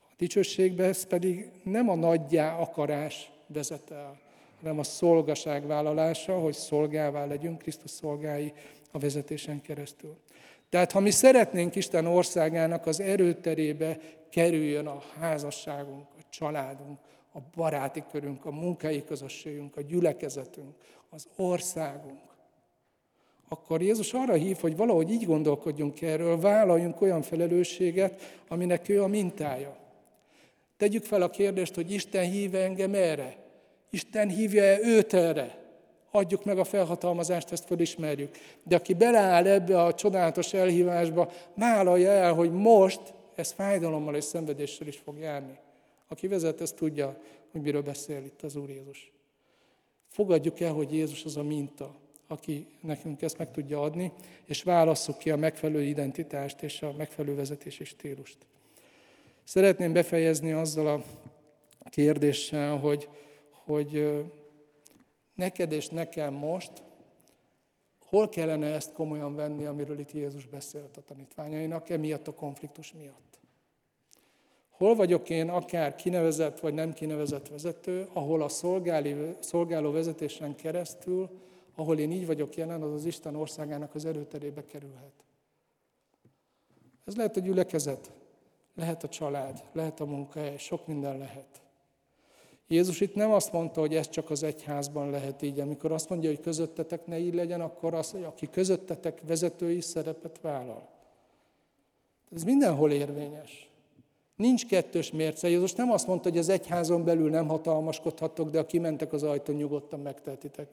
[0.00, 4.20] A dicsőségbe ez pedig nem a nagyjá akarás vezet el,
[4.60, 8.52] hanem a szolgaság vállalása, hogy szolgává legyünk, Krisztus szolgái
[8.90, 10.16] a vezetésen keresztül.
[10.68, 13.98] Tehát ha mi szeretnénk Isten országának az erőterébe
[14.30, 16.98] kerüljön a házasságunk, a családunk,
[17.32, 20.74] a baráti körünk, a munkai közösségünk, a gyülekezetünk,
[21.10, 22.26] az országunk,
[23.48, 29.06] akkor Jézus arra hív, hogy valahogy így gondolkodjunk erről, vállaljunk olyan felelősséget, aminek ő a
[29.06, 29.76] mintája.
[30.76, 33.36] Tegyük fel a kérdést, hogy Isten hív engem erre?
[33.96, 35.58] Isten hívja-e őt erre?
[36.10, 38.36] Adjuk meg a felhatalmazást, ezt fölismerjük.
[38.62, 43.00] De aki beleáll ebbe a csodálatos elhívásba, vállalja el, hogy most
[43.34, 45.58] ez fájdalommal és szenvedéssel is fog járni.
[46.08, 47.20] Aki vezet, ezt tudja,
[47.52, 49.12] hogy miről beszél itt az Úr Jézus.
[50.08, 51.94] Fogadjuk el, hogy Jézus az a minta,
[52.26, 54.12] aki nekünk ezt meg tudja adni,
[54.44, 58.38] és válasszuk ki a megfelelő identitást és a megfelelő vezetési stílust.
[59.44, 60.86] Szeretném befejezni azzal
[61.78, 63.08] a kérdéssel, hogy,
[63.66, 64.24] hogy
[65.34, 66.72] neked és nekem most
[68.06, 73.38] hol kellene ezt komolyan venni, amiről itt Jézus beszélt a tanítványainak, emiatt a konfliktus miatt.
[74.70, 78.48] Hol vagyok én akár kinevezett vagy nem kinevezett vezető, ahol a
[79.40, 81.30] szolgáló vezetésen keresztül,
[81.74, 85.24] ahol én így vagyok jelen, az az Isten országának az erőterébe kerülhet.
[87.04, 88.12] Ez lehet a gyülekezet,
[88.74, 91.65] lehet a család, lehet a munkahely, sok minden lehet.
[92.68, 95.60] Jézus itt nem azt mondta, hogy ez csak az egyházban lehet így.
[95.60, 100.40] Amikor azt mondja, hogy közöttetek ne így legyen, akkor az, hogy aki közöttetek vezetői szerepet
[100.40, 100.88] vállal.
[102.34, 103.70] Ez mindenhol érvényes.
[104.36, 105.48] Nincs kettős mérce.
[105.48, 109.56] Jézus nem azt mondta, hogy az egyházon belül nem hatalmaskodhatok, de aki mentek az ajtón,
[109.56, 110.68] nyugodtan megtehetitek.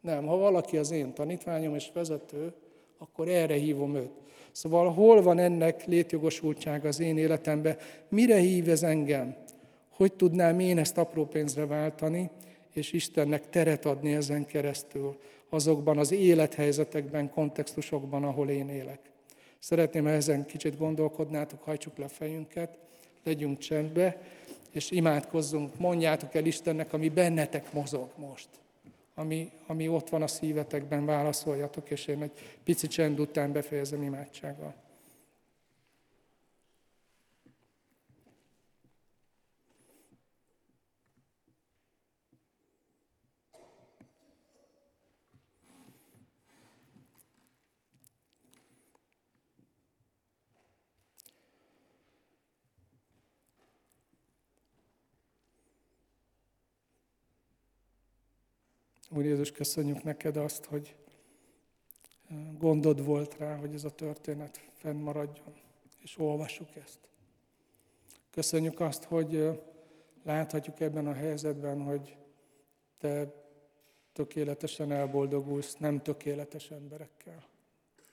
[0.00, 2.52] Nem, ha valaki az én tanítványom és vezető,
[2.98, 4.10] akkor erre hívom őt.
[4.52, 7.76] Szóval hol van ennek létjogosultság az én életemben?
[8.08, 9.36] Mire hív ez engem?
[9.96, 12.30] Hogy tudnám én ezt apró pénzre váltani,
[12.72, 15.18] és Istennek teret adni ezen keresztül,
[15.48, 19.00] azokban az élethelyzetekben, kontextusokban, ahol én élek.
[19.58, 22.78] Szeretném, ha ezen kicsit gondolkodnátok, hajtsuk le fejünket,
[23.24, 24.20] legyünk csendbe,
[24.70, 28.48] és imádkozzunk, mondjátok el Istennek, ami bennetek mozog most
[29.18, 34.74] ami, ami ott van a szívetekben, válaszoljatok, és én egy pici csend után befejezem imádsággal.
[59.10, 60.96] Úr Jézus, köszönjük neked azt, hogy
[62.58, 65.54] gondod volt rá, hogy ez a történet fennmaradjon,
[66.02, 66.98] és olvassuk ezt.
[68.30, 69.60] Köszönjük azt, hogy
[70.24, 72.16] láthatjuk ebben a helyzetben, hogy
[72.98, 73.34] te
[74.12, 77.44] tökéletesen elboldogulsz nem tökéletes emberekkel.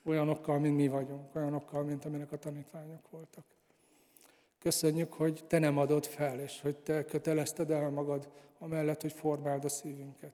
[0.04, 3.46] Olyanokkal, mint mi vagyunk, olyanokkal, mint aminek a tanítványok voltak.
[4.60, 9.66] Köszönjük, hogy te nem adod fel, és hogy te kötelezted el magad amellett, hogy formáld
[9.66, 10.34] a szívünket.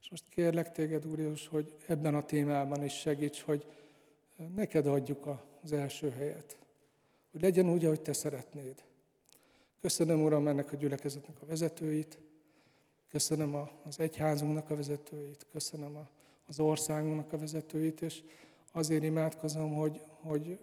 [0.00, 3.66] És most kérlek téged, Úr Jézus, hogy ebben a témában is segíts, hogy
[4.54, 5.28] neked adjuk
[5.62, 6.56] az első helyet.
[7.32, 8.84] Hogy legyen úgy, ahogy te szeretnéd.
[9.80, 12.18] Köszönöm, Uram, ennek a gyülekezetnek a vezetőit,
[13.08, 16.08] köszönöm az egyházunknak a vezetőit, köszönöm
[16.46, 18.22] az országunknak a vezetőit, és
[18.72, 20.58] azért imádkozom, hogy, hogy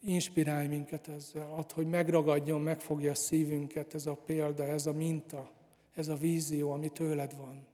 [0.00, 5.50] inspirálj minket ezzel, ad, hogy megragadjon, megfogja a szívünket ez a példa, ez a minta,
[5.94, 7.66] ez a vízió, ami tőled van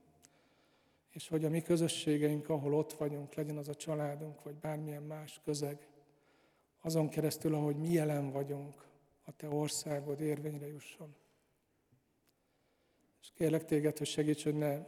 [1.13, 5.41] és hogy a mi közösségeink, ahol ott vagyunk, legyen az a családunk, vagy bármilyen más
[5.45, 5.87] közeg,
[6.81, 8.85] azon keresztül, ahogy mi jelen vagyunk,
[9.25, 11.15] a Te országod érvényre jusson.
[13.23, 14.79] És kérlek Téged, hogy segíts, hogy ne,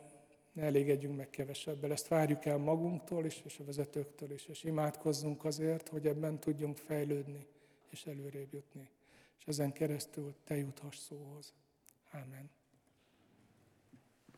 [0.52, 1.92] ne elégedjünk meg kevesebbel.
[1.92, 6.76] Ezt várjuk el magunktól is, és a vezetőktől is, és imádkozzunk azért, hogy ebben tudjunk
[6.76, 7.46] fejlődni,
[7.90, 8.88] és előrébb jutni.
[9.38, 11.54] És ezen keresztül Te juthass szóhoz.
[12.12, 12.50] Amen.